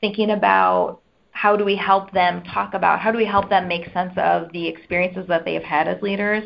[0.00, 1.00] thinking about
[1.32, 4.52] how do we help them talk about how do we help them make sense of
[4.52, 6.44] the experiences that they have had as leaders?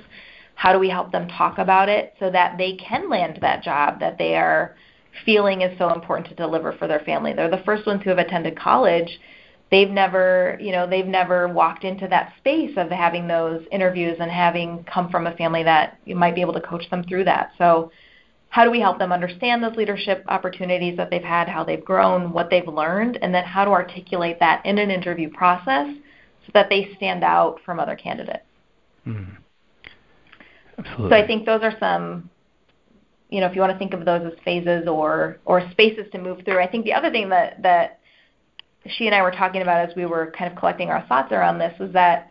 [0.54, 4.00] How do we help them talk about it so that they can land that job
[4.00, 4.74] that they are
[5.24, 7.32] feeling is so important to deliver for their family?
[7.34, 9.20] They're the first ones who have attended college
[9.70, 14.30] they've never you know they've never walked into that space of having those interviews and
[14.30, 17.50] having come from a family that you might be able to coach them through that
[17.58, 17.90] so
[18.48, 22.32] how do we help them understand those leadership opportunities that they've had how they've grown
[22.32, 25.88] what they've learned and then how to articulate that in an interview process
[26.44, 28.44] so that they stand out from other candidates
[29.06, 29.36] mm.
[30.78, 31.10] Absolutely.
[31.10, 32.30] so i think those are some
[33.30, 36.18] you know if you want to think of those as phases or or spaces to
[36.18, 37.98] move through i think the other thing that that
[38.90, 41.58] she and I were talking about as we were kind of collecting our thoughts around
[41.58, 42.30] this was that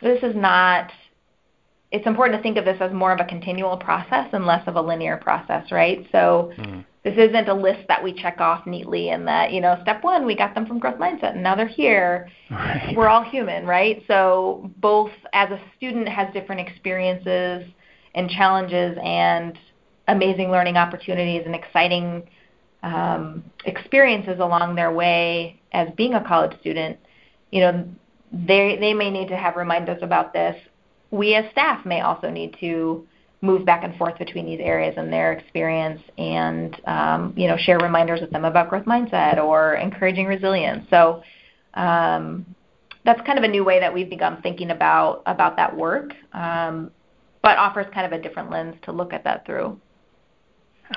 [0.00, 0.90] this is not
[1.92, 4.76] it's important to think of this as more of a continual process and less of
[4.76, 6.06] a linear process, right?
[6.10, 6.82] So mm.
[7.04, 10.24] this isn't a list that we check off neatly and that, you know, step one,
[10.24, 12.30] we got them from growth mindset and now they're here.
[12.50, 12.94] Right.
[12.96, 14.02] We're all human, right?
[14.08, 17.70] So both as a student has different experiences
[18.14, 19.58] and challenges and
[20.08, 22.26] amazing learning opportunities and exciting
[22.82, 26.98] um, experiences along their way as being a college student,
[27.50, 27.88] you know,
[28.32, 30.56] they they may need to have reminders about this.
[31.10, 33.06] We as staff may also need to
[33.42, 37.78] move back and forth between these areas and their experience and um, you know share
[37.78, 41.22] reminders with them about growth mindset or encouraging resilience so
[41.74, 42.46] um,
[43.04, 46.90] that's kind of a new way that we've begun thinking about about that work um,
[47.42, 49.78] but offers kind of a different lens to look at that through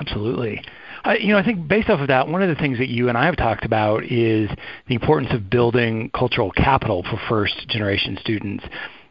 [0.00, 0.62] Absolutely.
[1.04, 3.08] Uh, you know, I think based off of that, one of the things that you
[3.08, 4.50] and I have talked about is
[4.88, 8.64] the importance of building cultural capital for first generation students.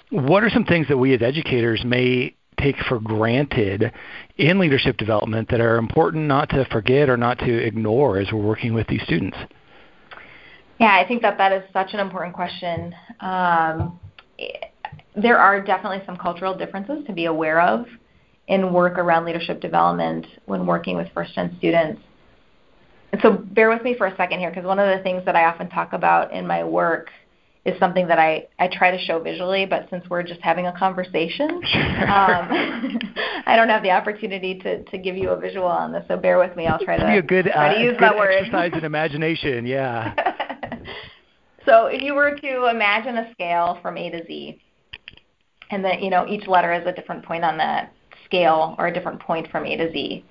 [0.09, 3.91] What are some things that we as educators may take for granted
[4.37, 8.41] in leadership development that are important not to forget or not to ignore as we're
[8.41, 9.37] working with these students?
[10.79, 12.93] Yeah, I think that that is such an important question.
[13.21, 13.99] Um,
[15.15, 17.85] there are definitely some cultural differences to be aware of
[18.47, 22.01] in work around leadership development when working with first gen students.
[23.11, 25.35] And so bear with me for a second here because one of the things that
[25.35, 27.09] I often talk about in my work
[27.65, 30.77] is something that I, I try to show visually, but since we're just having a
[30.77, 31.63] conversation, um,
[33.47, 36.05] I don't have the opportunity to, to give you a visual on this.
[36.07, 36.67] So bear with me.
[36.67, 38.31] I'll try to, be a good, try to uh, use good that word.
[38.31, 39.65] exercise in imagination.
[39.65, 40.13] Yeah.
[41.65, 44.61] so if you were to imagine a scale from A to Z,
[45.71, 47.94] and that you know each letter is a different point on that
[48.35, 50.25] scale or a different point from A to Z.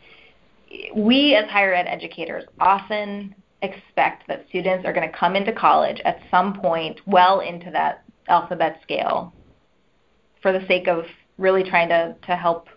[0.97, 6.01] We as higher ed educators often expect that students are going to come into college
[6.05, 9.33] at some point well into that alphabet scale
[10.43, 11.05] for the sake of
[11.39, 12.69] really trying to, to help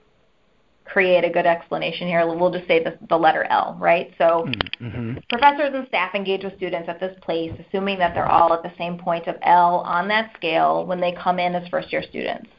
[0.86, 2.26] create a good explanation here.
[2.26, 4.14] We'll just say the, the letter L, right?
[4.18, 4.48] So
[4.82, 5.18] mm-hmm.
[5.28, 8.72] professors and staff engage with students at this place, assuming that they're all at the
[8.78, 12.50] same point of L on that scale when they come in as first year students.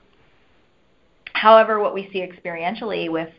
[1.39, 3.31] However, what we see experientially with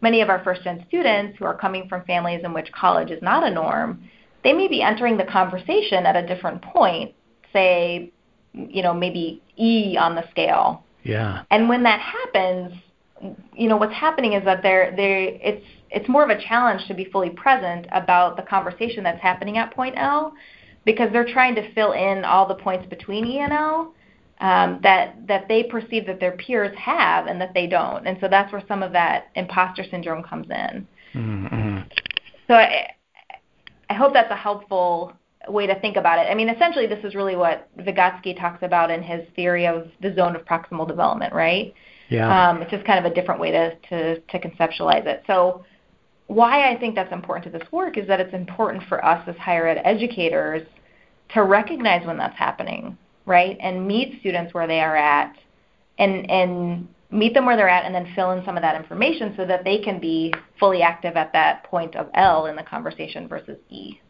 [0.00, 3.22] many of our first gen students who are coming from families in which college is
[3.22, 4.02] not a norm,
[4.42, 7.14] they may be entering the conversation at a different point,
[7.52, 8.12] say,
[8.52, 10.84] you know, maybe E on the scale.
[11.02, 11.42] Yeah.
[11.50, 12.72] And when that happens,
[13.54, 16.94] you know what's happening is that they're they it's it's more of a challenge to
[16.94, 20.34] be fully present about the conversation that's happening at point L
[20.84, 23.93] because they're trying to fill in all the points between E and L
[24.40, 28.28] um, that that they perceive that their peers have and that they don't, and so
[28.28, 30.86] that's where some of that imposter syndrome comes in.
[31.14, 31.78] Mm-hmm.
[32.48, 32.90] So I,
[33.88, 35.12] I hope that's a helpful
[35.48, 36.30] way to think about it.
[36.30, 40.14] I mean, essentially, this is really what Vygotsky talks about in his theory of the
[40.14, 41.74] zone of proximal development, right?
[42.08, 42.50] Yeah.
[42.50, 45.22] Um, it's just kind of a different way to, to, to conceptualize it.
[45.26, 45.64] So,
[46.26, 49.36] why I think that's important to this work is that it's important for us as
[49.36, 50.66] higher ed educators
[51.34, 52.96] to recognize when that's happening,
[53.26, 53.56] right?
[53.60, 55.36] And meet students where they are at
[55.98, 59.34] and, and meet them where they're at and then fill in some of that information
[59.36, 63.28] so that they can be fully active at that point of L in the conversation
[63.28, 64.00] versus E.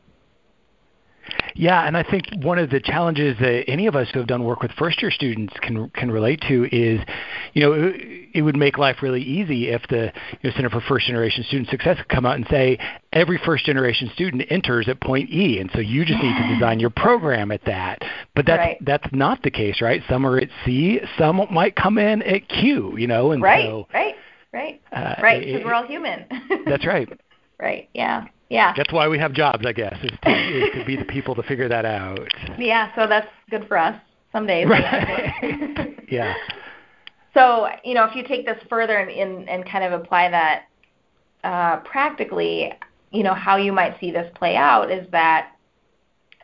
[1.55, 4.45] Yeah, and I think one of the challenges that any of us who have done
[4.45, 7.01] work with first year students can can relate to is,
[7.53, 7.93] you know,
[8.35, 10.13] it would make life really easy if the
[10.43, 12.79] you know, Center for First Generation Student Success could come out and say
[13.13, 16.81] every first generation student enters at point E, and so you just need to design
[16.81, 18.03] your program at that.
[18.35, 18.79] But that's right.
[18.81, 20.03] that's not the case, right?
[20.09, 23.87] Some are at C, some might come in at Q, you know, and right, so
[23.95, 24.15] right,
[24.53, 26.25] right, uh, right, because we're all human.
[26.67, 27.09] that's right.
[27.59, 27.89] Right.
[27.95, 28.27] Yeah.
[28.51, 28.73] Yeah.
[28.77, 31.43] That's why we have jobs, I guess, is to, is to be the people to
[31.43, 32.19] figure that out.
[32.59, 33.99] Yeah, so that's good for us
[34.33, 34.69] some days.
[34.69, 35.97] Right.
[36.09, 36.35] yeah.
[37.33, 40.65] So, you know, if you take this further and, and, and kind of apply that
[41.43, 42.73] uh, practically,
[43.11, 45.53] you know, how you might see this play out is that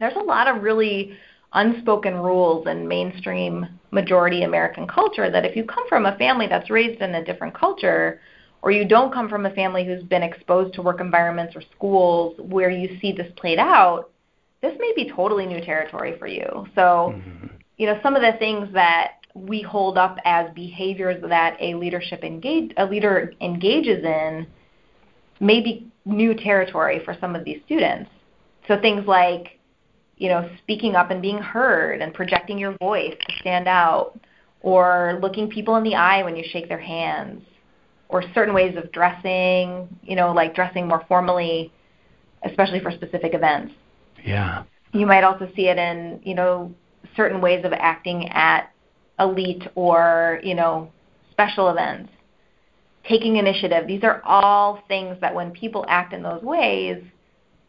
[0.01, 1.13] there's a lot of really
[1.53, 6.71] unspoken rules in mainstream majority American culture that if you come from a family that's
[6.71, 8.21] raised in a different culture,
[8.63, 12.35] or you don't come from a family who's been exposed to work environments or schools
[12.39, 14.11] where you see this played out,
[14.63, 16.67] this may be totally new territory for you.
[16.75, 17.47] So, mm-hmm.
[17.79, 22.25] you know, some of the things that we hold up as behaviors that a leadership
[22.25, 24.47] engage a leader engages in
[25.39, 28.11] may be new territory for some of these students.
[28.69, 29.59] So things like,
[30.19, 34.19] you know, speaking up and being heard and projecting your voice to stand out,
[34.63, 37.43] or looking people in the eye when you shake their hands,
[38.11, 41.73] or certain ways of dressing, you know, like dressing more formally,
[42.45, 43.73] especially for specific events.
[44.25, 44.65] Yeah.
[44.93, 46.75] You might also see it in, you know,
[47.17, 48.73] certain ways of acting at
[49.21, 50.91] elite or, you know,
[51.31, 52.11] special events.
[53.09, 53.87] Taking initiative.
[53.87, 57.03] These are all things that when people act in those ways,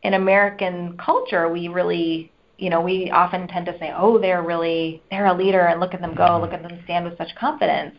[0.04, 5.02] in American culture, we really, you know, we often tend to say, "Oh, they're really
[5.10, 7.96] they're a leader and look at them go, look at them stand with such confidence."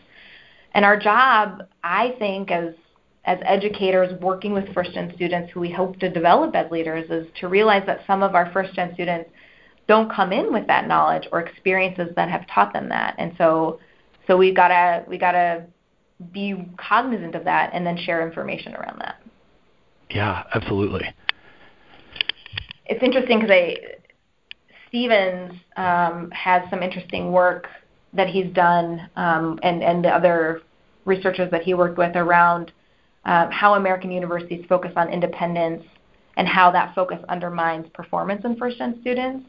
[0.75, 2.75] And our job, I think, as
[3.25, 7.25] as educators working with first gen students who we hope to develop as leaders is
[7.39, 9.31] to realize that some of our first gen students
[9.87, 13.15] don't come in with that knowledge or experiences that have taught them that.
[13.19, 13.79] And so
[14.27, 15.65] so we gotta we gotta
[16.33, 19.21] be cognizant of that and then share information around that.
[20.11, 21.13] Yeah, absolutely.
[22.87, 23.77] It's interesting because I
[24.89, 27.67] Stevens um, has some interesting work
[28.13, 30.63] that he's done um, and, and the other
[31.05, 32.73] researchers that he worked with around
[33.25, 35.83] uh, how American universities focus on independence
[36.37, 39.47] and how that focus undermines performance in first gen students.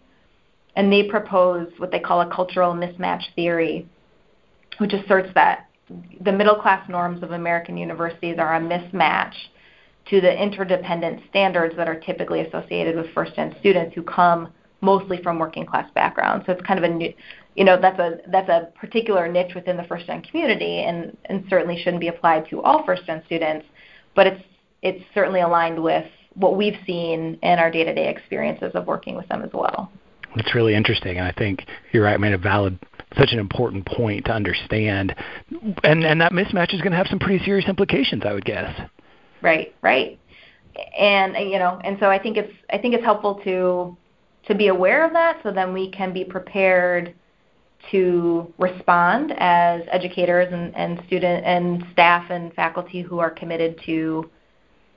[0.75, 3.87] And they propose what they call a cultural mismatch theory,
[4.79, 5.69] which asserts that
[6.21, 9.33] the middle class norms of American universities are a mismatch
[10.09, 14.51] to the interdependent standards that are typically associated with first gen students who come
[14.81, 16.45] mostly from working class backgrounds.
[16.45, 17.13] So it's kind of a new,
[17.55, 21.45] you know that's a that's a particular niche within the first gen community and and
[21.49, 23.65] certainly shouldn't be applied to all first gen students
[24.15, 24.43] but it's
[24.81, 29.43] it's certainly aligned with what we've seen in our day-to-day experiences of working with them
[29.43, 29.91] as well.
[30.35, 32.79] That's really interesting and i think you're right made a valid
[33.17, 35.15] such an important point to understand.
[35.83, 38.79] And and that mismatch is going to have some pretty serious implications i would guess.
[39.41, 40.19] Right right.
[40.97, 43.95] And you know and so i think it's i think it's helpful to
[44.47, 47.13] to be aware of that so then we can be prepared
[47.91, 54.29] to respond as educators and, and student and staff and faculty who are committed to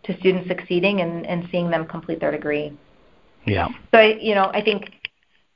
[0.04, 2.72] to students succeeding and, and seeing them complete their degree.
[3.44, 3.68] Yeah.
[3.92, 4.92] So I, you know, I think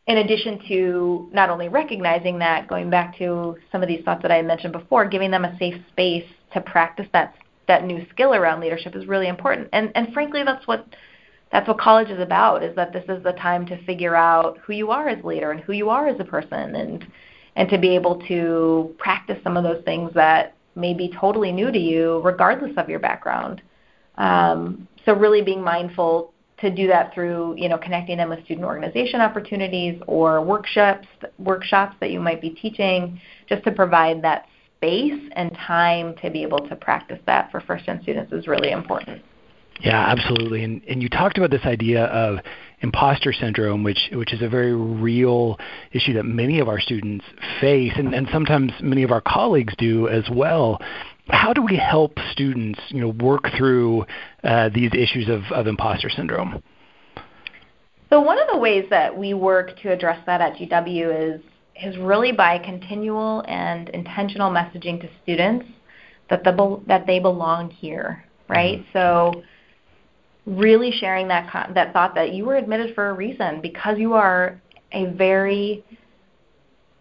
[0.07, 4.33] in addition to not only recognizing that, going back to some of these thoughts that
[4.33, 7.35] I mentioned before, giving them a safe space to practice that
[7.69, 9.69] that new skill around leadership is really important.
[9.73, 10.85] And and frankly, that's what
[11.53, 14.73] that's what college is about is that this is the time to figure out who
[14.73, 17.07] you are as a leader and who you are as a person and
[17.57, 21.73] and to be able to practice some of those things that may be totally new
[21.73, 23.61] to you regardless of your background
[24.19, 28.67] um, so really being mindful to do that through you know connecting them with student
[28.67, 34.47] organization opportunities or workshops workshops that you might be teaching just to provide that
[34.77, 38.71] space and time to be able to practice that for first gen students is really
[38.71, 39.21] important.
[39.83, 40.65] Yeah, absolutely.
[40.65, 42.39] And and you talked about this idea of
[42.81, 45.59] imposter syndrome, which which is a very real
[45.93, 47.25] issue that many of our students
[47.61, 50.79] face, and, and sometimes many of our colleagues do as well.
[51.29, 54.05] How do we help students, you know, work through
[54.43, 56.63] uh, these issues of, of imposter syndrome?
[58.11, 61.41] So one of the ways that we work to address that at GW is
[61.83, 65.67] is really by continual and intentional messaging to students
[66.29, 68.81] that the that they belong here, right?
[68.81, 68.99] Mm-hmm.
[68.99, 69.43] So
[70.47, 74.61] really sharing that that thought that you were admitted for a reason because you are
[74.93, 75.85] a very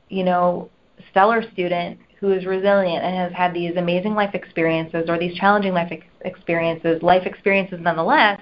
[0.10, 0.70] you know
[1.12, 5.74] stellar student who is resilient and has had these amazing life experiences or these challenging
[5.74, 8.40] life ex- experiences life experiences nonetheless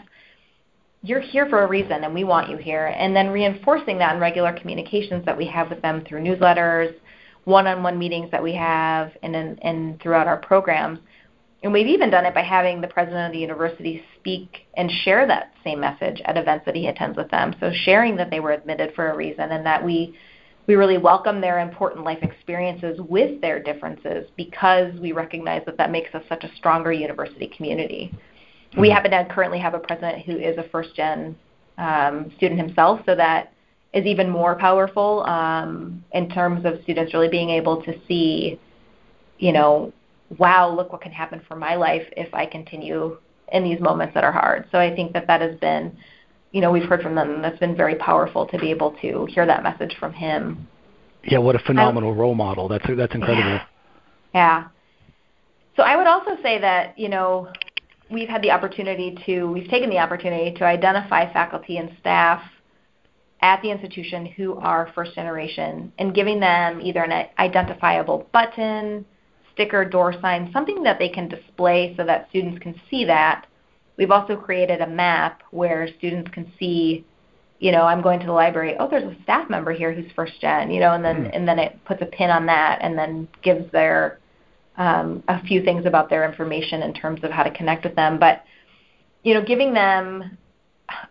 [1.04, 2.88] you're here for a reason and we want you here.
[2.88, 6.93] And then reinforcing that in regular communications that we have with them through newsletters
[7.45, 11.00] one-on-one meetings that we have and, and, and throughout our programs
[11.64, 15.26] and we've even done it by having the president of the university speak and share
[15.26, 17.55] that same message at events that he attends with them.
[17.60, 20.16] So sharing that they were admitted for a reason and that we
[20.68, 25.91] we really welcome their important life experiences with their differences because we recognize that that
[25.91, 28.12] makes us such a stronger university community.
[28.12, 28.82] Mm-hmm.
[28.82, 31.38] We happen to currently have a president who is a first gen
[31.78, 33.53] um, student himself, so that
[33.93, 38.60] is even more powerful um, in terms of students really being able to see,
[39.39, 39.93] you know,
[40.38, 43.18] wow, look what can happen for my life if I continue
[43.52, 44.68] in these moments that are hard.
[44.72, 45.96] So I think that that has been,
[46.52, 47.42] you know, we've heard from them.
[47.42, 50.68] That's been very powerful to be able to hear that message from him.
[51.24, 52.68] Yeah, what a phenomenal role model.
[52.68, 53.50] That's that's incredible.
[53.50, 53.66] Yeah.
[54.34, 54.68] yeah.
[55.76, 57.52] So I would also say that you know
[58.10, 62.42] we've had the opportunity to we've taken the opportunity to identify faculty and staff
[63.42, 69.06] at the institution who are first generation and giving them either an identifiable button
[69.58, 73.47] sticker, door sign, something that they can display so that students can see that.
[73.97, 77.03] We've also created a map where students can see,
[77.60, 78.76] you know, I'm going to the library.
[78.80, 81.36] Oh, there's a staff member here who's first gen, you know, and then mm.
[81.36, 84.20] and then it puts a pin on that and then gives their
[84.78, 88.20] um, a few things about their information in terms of how to connect with them.
[88.20, 88.43] But
[89.24, 90.38] you know, giving them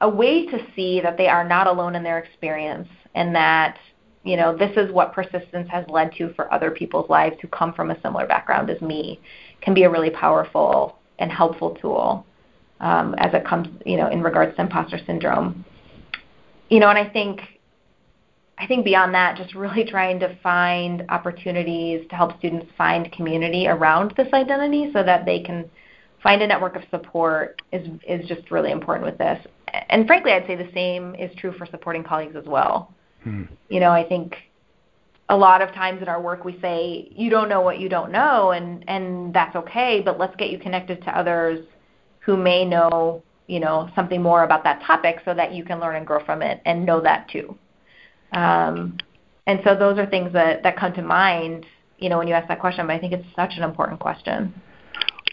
[0.01, 3.77] a way to see that they are not alone in their experience and that
[4.27, 7.73] you know, this is what persistence has led to for other people's lives who come
[7.73, 9.21] from a similar background as me,
[9.61, 12.27] can be a really powerful and helpful tool
[12.81, 15.65] um, as it comes, you know, in regards to imposter syndrome.
[16.69, 17.41] You know, and I think
[18.59, 23.69] I think beyond that, just really trying to find opportunities to help students find community
[23.69, 25.71] around this identity so that they can
[26.21, 29.39] find a network of support is is just really important with this.
[29.89, 32.93] And frankly, I'd say the same is true for supporting colleagues as well.
[33.27, 33.43] Hmm.
[33.69, 34.37] You know, I think
[35.29, 38.13] a lot of times in our work we say you don't know what you don't
[38.13, 41.67] know and and that's okay, but let's get you connected to others
[42.21, 45.97] who may know, you know, something more about that topic so that you can learn
[45.97, 47.59] and grow from it and know that too.
[48.31, 48.97] Um,
[49.49, 51.67] and so those are things that, that come to mind,
[51.99, 54.55] you know, when you ask that question, but I think it's such an important question.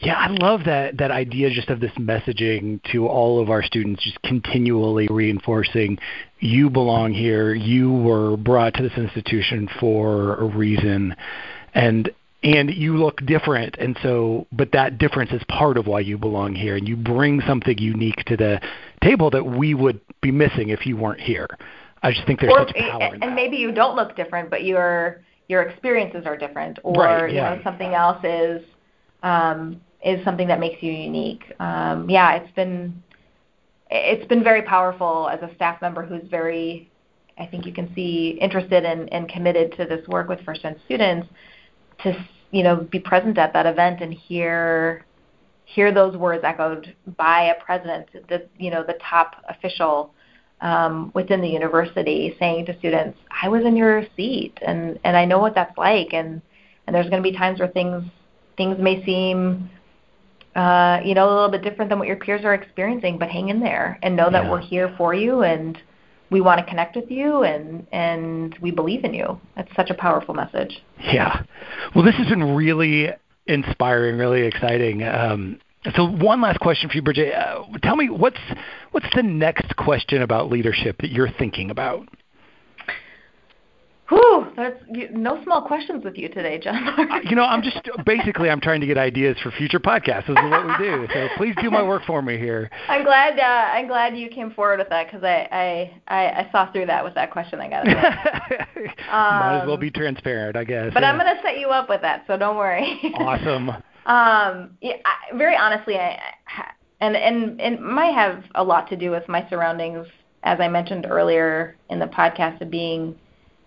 [0.01, 4.03] Yeah, I love that that idea just of this messaging to all of our students,
[4.03, 5.97] just continually reinforcing
[6.39, 11.15] you belong here, you were brought to this institution for a reason,
[11.73, 12.09] and
[12.43, 16.53] and you look different, and so but that difference is part of why you belong
[16.53, 18.59] here, and you bring something unique to the
[19.01, 21.47] table that we would be missing if you weren't here.
[22.01, 23.01] I just think there's or, such power.
[23.01, 27.03] And, in and maybe you don't look different, but your your experiences are different, or
[27.03, 27.51] right, yeah.
[27.51, 28.61] you know something else is
[29.23, 31.43] um, is something that makes you unique.
[31.59, 33.01] Um, yeah, it's been
[33.89, 36.89] it's been very powerful as a staff member who's very,
[37.37, 40.75] I think you can see, interested and, and committed to this work with first gen
[40.85, 41.27] students
[42.01, 42.13] to
[42.51, 45.05] you know be present at that event and hear
[45.65, 50.13] hear those words echoed by a president, the you know the top official
[50.61, 55.25] um, within the university, saying to students, "I was in your seat, and and I
[55.25, 56.41] know what that's like, and
[56.85, 58.03] and there's going to be times where things
[58.57, 59.69] things may seem
[60.55, 63.49] uh, you know, a little bit different than what your peers are experiencing, but hang
[63.49, 64.51] in there and know that yeah.
[64.51, 65.79] we're here for you and
[66.29, 69.39] we want to connect with you and and we believe in you.
[69.55, 70.83] That's such a powerful message.
[70.99, 71.43] Yeah.
[71.95, 73.09] Well, this has been really
[73.47, 75.03] inspiring, really exciting.
[75.03, 75.59] Um,
[75.95, 77.33] so one last question for you, Bridget.
[77.33, 78.39] Uh, tell me what's
[78.91, 82.07] what's the next question about leadership that you're thinking about?
[84.09, 84.77] Whew, There's
[85.13, 86.83] no small questions with you today, John.
[87.23, 90.27] You know, I'm just basically I'm trying to get ideas for future podcasts.
[90.27, 91.07] This is what we do.
[91.13, 92.69] So please do my work for me here.
[92.89, 93.39] I'm glad.
[93.39, 96.87] Uh, I'm glad you came forward with that because I, I, I I saw through
[96.87, 97.61] that with that question.
[97.61, 97.95] I got um,
[99.09, 100.91] Might as well be transparent, I guess.
[100.93, 101.11] But yeah.
[101.11, 102.99] I'm going to set you up with that, so don't worry.
[103.15, 103.69] awesome.
[104.05, 106.19] um, yeah, I, very honestly, I,
[106.99, 110.07] and and it might have a lot to do with my surroundings,
[110.43, 113.17] as I mentioned earlier in the podcast, of being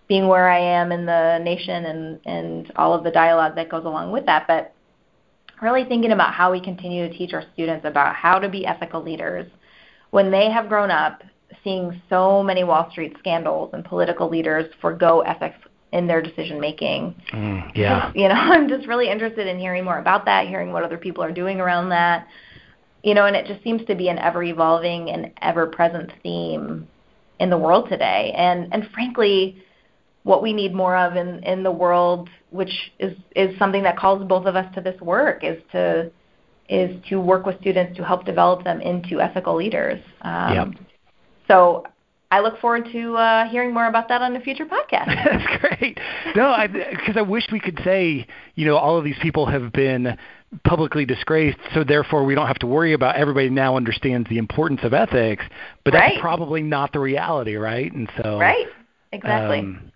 [0.07, 3.85] being where I am in the nation and, and all of the dialogue that goes
[3.85, 4.73] along with that, but
[5.61, 9.03] really thinking about how we continue to teach our students about how to be ethical
[9.03, 9.49] leaders
[10.11, 11.23] when they have grown up
[11.63, 15.57] seeing so many Wall Street scandals and political leaders forego ethics
[15.91, 17.15] in their decision making.
[17.33, 18.11] Mm, yeah.
[18.15, 21.23] You know, I'm just really interested in hearing more about that, hearing what other people
[21.23, 22.27] are doing around that.
[23.03, 26.87] You know, and it just seems to be an ever evolving and ever present theme
[27.39, 28.33] in the world today.
[28.35, 29.63] And and frankly,
[30.27, 34.27] what we need more of in, in the world, which is, is something that calls
[34.27, 36.11] both of us to this work, is to
[36.69, 40.01] is to work with students to help develop them into ethical leaders.
[40.23, 40.67] Um, yep.
[41.47, 41.85] So
[42.29, 45.05] I look forward to uh, hearing more about that on a future podcast.
[45.25, 45.97] That's great.
[46.35, 49.71] No, because I, I wish we could say, you know, all of these people have
[49.71, 50.17] been
[50.65, 54.81] publicly disgraced, so therefore we don't have to worry about everybody now understands the importance
[54.83, 55.45] of ethics.
[55.85, 56.21] But that's right.
[56.21, 57.93] probably not the reality, right?
[57.93, 58.67] And so right,
[59.13, 59.59] exactly.
[59.59, 59.93] Um,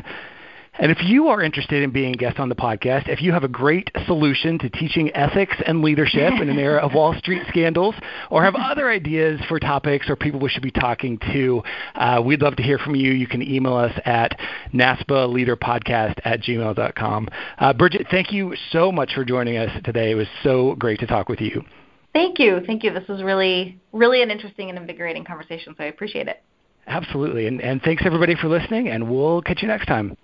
[0.78, 3.42] And if you are interested in being a guest on the podcast, if you have
[3.42, 7.96] a great solution to teaching ethics and leadership in an era of Wall Street scandals,
[8.30, 11.62] or have other ideas for topics or people we should be talking to,
[11.96, 13.10] uh, we'd love to hear from you.
[13.10, 14.38] You can email us at
[14.72, 17.28] naspaleaderpodcast at gmail.com.
[17.58, 20.12] Uh, Bridget, thank you so much for joining us today.
[20.12, 21.64] It was so great to talk with you.
[22.12, 22.60] Thank you.
[22.66, 22.92] Thank you.
[22.92, 26.42] This was really, really an interesting and invigorating conversation, so I appreciate it.
[26.86, 27.46] Absolutely.
[27.46, 30.16] And, and thanks everybody for listening, and we'll catch you next time.